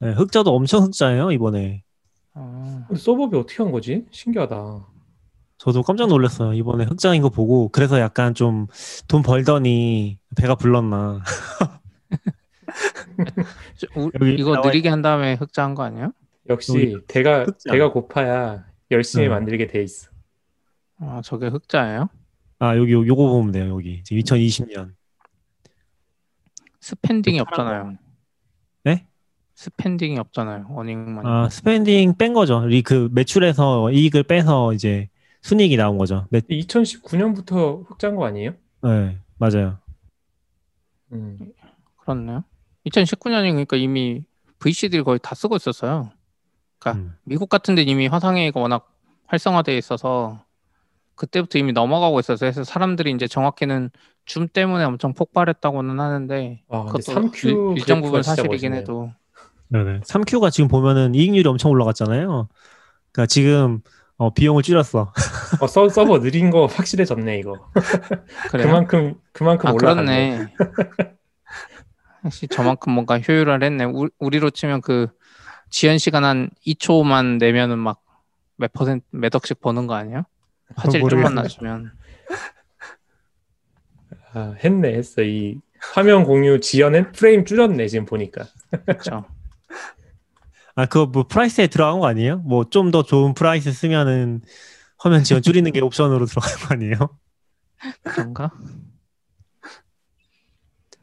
[0.00, 1.82] 네, 흑자도 엄청 흑자예요, 이번에.
[2.34, 4.06] 어, 근데 서버비 어떻게 한 거지?
[4.10, 4.86] 신기하다
[5.60, 6.54] 저도 깜짝 놀랐어요.
[6.54, 7.68] 이번에 흑자인 거 보고.
[7.68, 8.66] 그래서 약간 좀
[9.08, 11.22] 돈 벌더니 배가 불렀나.
[13.76, 16.12] 저- 우- 여기 이거 나와 느리게 한 다음에 흑자한 거 아니에요?
[16.48, 17.72] 역시 배가 흑자.
[17.72, 19.30] 배가 고파야 열심히 음.
[19.32, 20.08] 만들게 돼 있어
[20.98, 22.08] 아 저게 흑자예요?
[22.58, 24.02] 아, 여기, 요- 요거 보면 돼요, 여기.
[24.02, 24.92] 지금 2020년.
[26.80, 27.96] spending이 그 없잖아요.
[28.84, 29.06] 네?
[29.56, 30.66] spending이 없잖아요.
[30.70, 31.26] earning만.
[31.26, 32.66] 아, spending 뺀 거죠.
[32.70, 35.09] 이 그 매출에서 이익을 빼서 이제
[35.42, 36.26] 순이익이 나온 거죠.
[36.30, 38.52] 매, 2019년부터 흑자인 거 아니에요?
[38.82, 39.78] 네, 맞아요.
[41.12, 41.38] 음.
[41.96, 42.44] 그렇네요.
[42.86, 44.22] 2019년이 그러니까 이미
[44.58, 46.10] VC들이 거의 다 쓰고 있었어요.
[46.88, 47.14] 음.
[47.24, 48.90] 미국 같은 데 이미 화상회의가 워낙
[49.26, 50.44] 활성화되어 있어서
[51.14, 52.50] 그때부터 이미 넘어가고 있었어요.
[52.50, 53.90] 그래서 사람들이 이제 정확히는
[54.24, 58.80] 줌 때문에 엄청 폭발했다고는 하는데 와, 근데 그것도 3Q 일, 일정 부분 사실이긴 멋있네요.
[58.80, 59.12] 해도
[59.68, 60.00] 네네.
[60.00, 62.48] 3Q가 지금 보면은 이익률이 엄청 올라갔잖아요.
[63.12, 63.82] 그러니까 지금
[64.20, 65.12] 어, 비용을 줄였어.
[65.60, 67.70] 어, 서, 서버 느린 거 확실해졌네 이거.
[68.50, 68.66] 그래요.
[68.66, 70.46] 그만큼 그만큼 아 올라갔네.
[72.24, 73.84] 역시 저만큼 뭔가 효율을 했네.
[73.84, 75.08] 우, 우리로 치면 그
[75.70, 78.00] 지연 시간 한 2초만 내면은 막
[78.60, 80.24] 몇 퍼센트 몇 억씩 버는 거 아니에요?
[80.76, 81.34] 화질 좀만.
[81.34, 81.92] 낮추면
[84.34, 85.58] 아, 했네 했어 이
[85.94, 88.44] 화면 공유 지연은 프레임 줄였네 지금 보니까.
[88.84, 89.24] 그렇죠.
[90.74, 92.38] 아, 그거 뭐 price에 들어간 거 아니에요?
[92.38, 94.42] 뭐 좀 더 좋은 price 쓰면은
[94.98, 96.94] 화면 지원 줄이는 게 옵션으로 들어간 거 아니에요?
[98.04, 98.50] 그런가?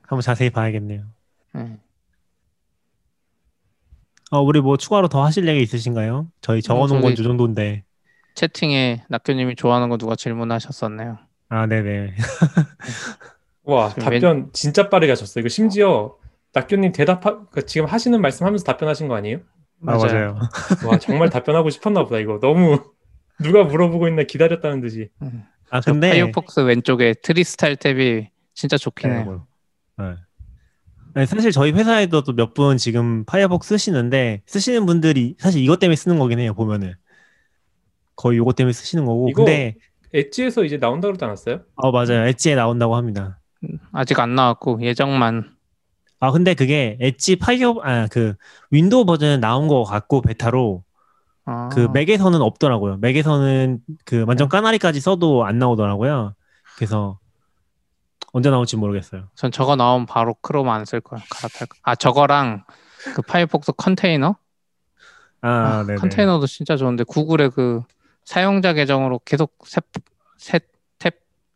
[0.04, 1.04] 한번 자세히 봐야겠네요.
[1.54, 1.78] 네.
[4.32, 6.28] 어, 우리 뭐 추가로 더 하실 얘기 있으신가요?
[6.42, 7.84] 저희 적어놓은 어, 건이 정도인데.
[8.36, 11.18] 채팅에 낙교님이 좋아하는 거 누가 질문하셨었네요.
[11.50, 12.14] 아, 네네.
[13.64, 15.40] 와 답변 진짜 빠르게 하셨어.
[15.40, 16.16] 이거 심지어
[16.54, 19.40] 낙교님 대답 그 지금 하시는 말씀하면서 답변하신 거 아니에요?
[19.86, 20.40] 아, 맞아요.
[20.88, 22.80] 와 정말 답변하고 싶었나 보다 이거 너무
[23.40, 25.10] 누가 물어보고 있나 기다렸다는 듯이.
[25.70, 26.10] 아, 저 근데.
[26.10, 29.26] 파이어폭스 왼쪽에 Tree Style Tab이 진짜 좋긴 네, 해요.
[29.26, 29.46] 뭐.
[30.08, 30.16] 네.
[31.14, 36.18] 네, 사실 저희 회사에도 몇 분 지금 파이어폭스 쓰시는데 쓰시는 분들이 사실 이것 때문에 쓰는
[36.20, 36.94] 거긴 해요 보면은
[38.16, 39.76] 거의 이것 때문에 쓰시는 거고 이거- 근데
[40.14, 41.62] 엣지에서 이제 나온다 그러지 않았어요?
[41.76, 43.40] 어 맞아요 엣지에 나온다고 합니다
[43.92, 45.57] 아직 안 나왔고 예정만
[46.20, 48.36] 아 근데 그게 엣지 파이어 아 그
[48.72, 50.84] 윈도우 버전 나온 거 같고 베타로
[51.46, 56.34] 아, 그 맥에서는 없더라고요 맥에서는 그 완전 Canary까지 써도 안 나오더라고요
[56.78, 57.20] 그래서
[58.34, 61.22] 언제 나올지 모르겠어요 전 저거 나오면 바로 크롬 안 쓸 거야.
[61.30, 61.78] 갈아탈 거.
[61.84, 62.64] 아 저거랑
[63.16, 64.36] 그 파이어폭스 컨테이너?
[65.42, 67.82] 아, 아, 네네 컨테이너도 진짜 좋은데 구글의 그
[68.26, 69.82] 사용자 계정으로 계속 새
[71.00, 71.14] 탭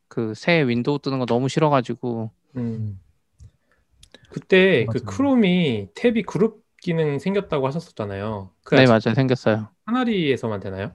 [0.08, 3.00] 그 새 윈도우 뜨는 거 너무 싫어가지고 음.
[4.32, 5.06] 그때 그 맞아요.
[5.06, 8.52] 크롬이 탭이 그룹 기능 생겼다고 하셨었잖아요.
[8.64, 9.68] 그 네 맞아요 생겼어요.
[9.86, 10.92] Canary에서만 되나요?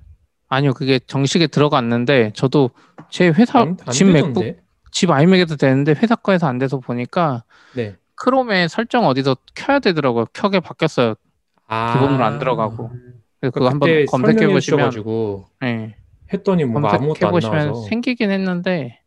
[0.49, 2.71] 아니요 그게 정식에 들어갔는데 저도
[3.11, 4.61] 제 회사 안, 안집 맥북 되던데.
[4.91, 7.97] 집 아이맥에도 되는데 회사 거에서 안 돼서 보니까 네.
[8.15, 10.27] 크롬에 설정 어디서 켜야 되더라고요.
[10.33, 11.15] 켜게 바뀌었어요.
[11.67, 12.89] 아, 기본으로 안 들어가고.
[13.41, 14.91] 그래서 그거 그러니까 한번 검색해 보시면
[15.61, 15.97] 네.
[16.33, 19.01] 했더니 아무것도 검색해 안 보시면 생기긴 했는데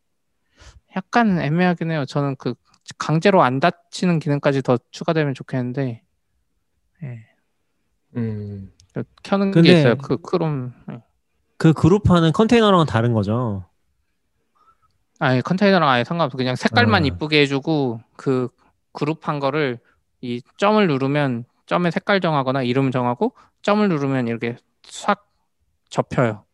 [0.95, 2.05] 약간 애매하긴 해요.
[2.05, 2.53] 저는 그
[2.97, 6.03] 강제로 안 닫히는 기능까지 더 추가되면 좋겠는데
[7.03, 7.25] 예.
[8.15, 9.95] 음, 그 켜는 게 있어요.
[9.97, 11.01] 그 크롬 예.
[11.57, 13.65] 그 그룹하는 컨테이너랑은 다른 거죠
[15.19, 16.37] 아니 컨테이너랑 아예 상관없어.
[16.37, 17.05] 그냥 색깔만 아.
[17.05, 18.47] 이쁘게 해주고 그
[18.93, 19.79] 그룹한 거를
[20.21, 25.27] 이 점을 누르면 점의 색깔 정하거나 이름 정하고 점을 누르면 이렇게 싹
[25.89, 26.45] 접혀요.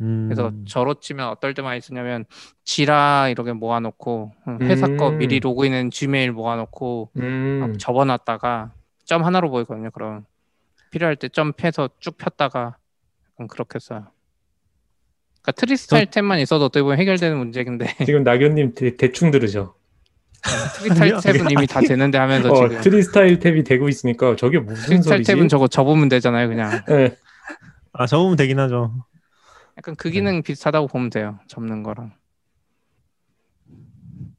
[0.00, 0.26] 음.
[0.28, 2.24] 그래서 저로 치면 어떨 때 많이 쓰냐면
[2.64, 5.18] 지라 이렇게 모아놓고 응, 회사 거 음.
[5.18, 8.72] 미리 로그인은 지메일 모아놓고 음, 막 접어놨다가
[9.04, 9.90] 점 하나로 보이거든요.
[9.90, 10.26] 그럼
[10.90, 12.76] 필요할 때점 펴서 쭉 폈다가
[13.48, 14.06] 그렇게 써요.
[15.42, 19.74] 그러니까 Tree Style Tab만 있어도 어떻게 보면 해결되는 문제인데 지금 낙연님 대, 대충 들으죠.
[20.78, 21.44] 트리 스타일 아니요.
[21.44, 25.02] 탭은 이미 다 되는데 하면서 어, 지금 트리 스타일 탭이 되고 있으니까 저게 무슨 트리
[25.02, 25.32] 스타일 소리지?
[25.32, 26.48] 탭은 저거 접으면 되잖아요.
[26.48, 27.16] 그냥 예.
[27.92, 28.92] 아 적으면 되긴 하죠
[29.78, 31.38] 약간 그 기능 비슷하다고 보면 돼요.
[31.48, 32.12] 접는 거랑.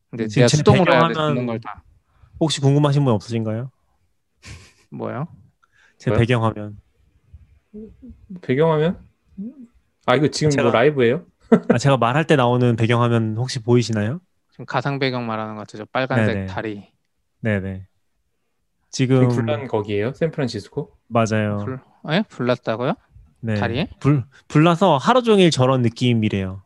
[0.10, 1.14] 근데 지금 제가 제 수동으로 해야 돼.
[1.14, 1.84] 접는 걸 다.
[2.40, 3.72] 혹시 궁금하신 분 없으신가요?
[4.90, 5.28] 뭐요?
[5.98, 6.20] 제 뭐요?
[6.20, 6.78] 배경화면
[8.42, 9.00] 배경화면?
[10.06, 11.26] 아 이거 지금 뭐 제가- 라이브예요?
[11.70, 14.22] 아 제가 말할 때 나오는 배경화면 혹시 보이시나요?
[14.52, 15.86] 지금 가상 배경 말하는 것 같죠.
[15.88, 16.46] 빨간색 네네.
[16.48, 16.92] 다리.
[17.42, 17.88] 네네
[18.90, 20.14] 지금 불난 거기에요?
[20.14, 20.92] 샌프란시스코?
[21.08, 21.80] 맞아요 불,
[22.12, 22.24] 예?
[22.30, 22.94] 불났다고요?
[23.40, 23.56] 네.
[23.56, 23.90] 다리에?
[24.00, 26.64] 불 불나서 하루 종일 저런 느낌이래요.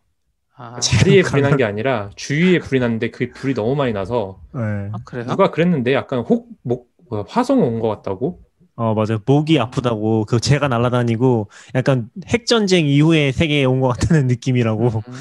[0.55, 4.61] 아, 자리에 불이 난 게 아니라 주위에 불이 났는데 그 불이 너무 많이 나서 네.
[4.91, 5.25] 아, 그래요?
[5.25, 8.41] 누가 그랬는데 약간 혹, 목, 뭐야, 화성 온 것 같다고?
[8.75, 9.19] 어 맞아요.
[9.25, 14.87] 목이 아프다고 그 재가 날아다니고 약간 핵 전쟁 이후의 세계에 온 것 같다는 느낌이라고.
[14.87, 15.13] 음,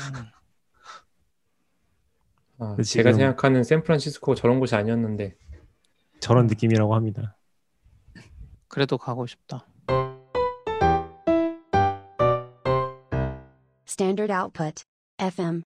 [2.59, 5.35] 아, 그 제가 생각하는 샌프란시스코가 저런 곳이 아니었는데
[6.21, 7.37] 저런 느낌이라고 합니다.
[8.69, 9.67] 그래도 가고 싶다.
[13.91, 14.85] Standard output.
[15.21, 15.59] FM.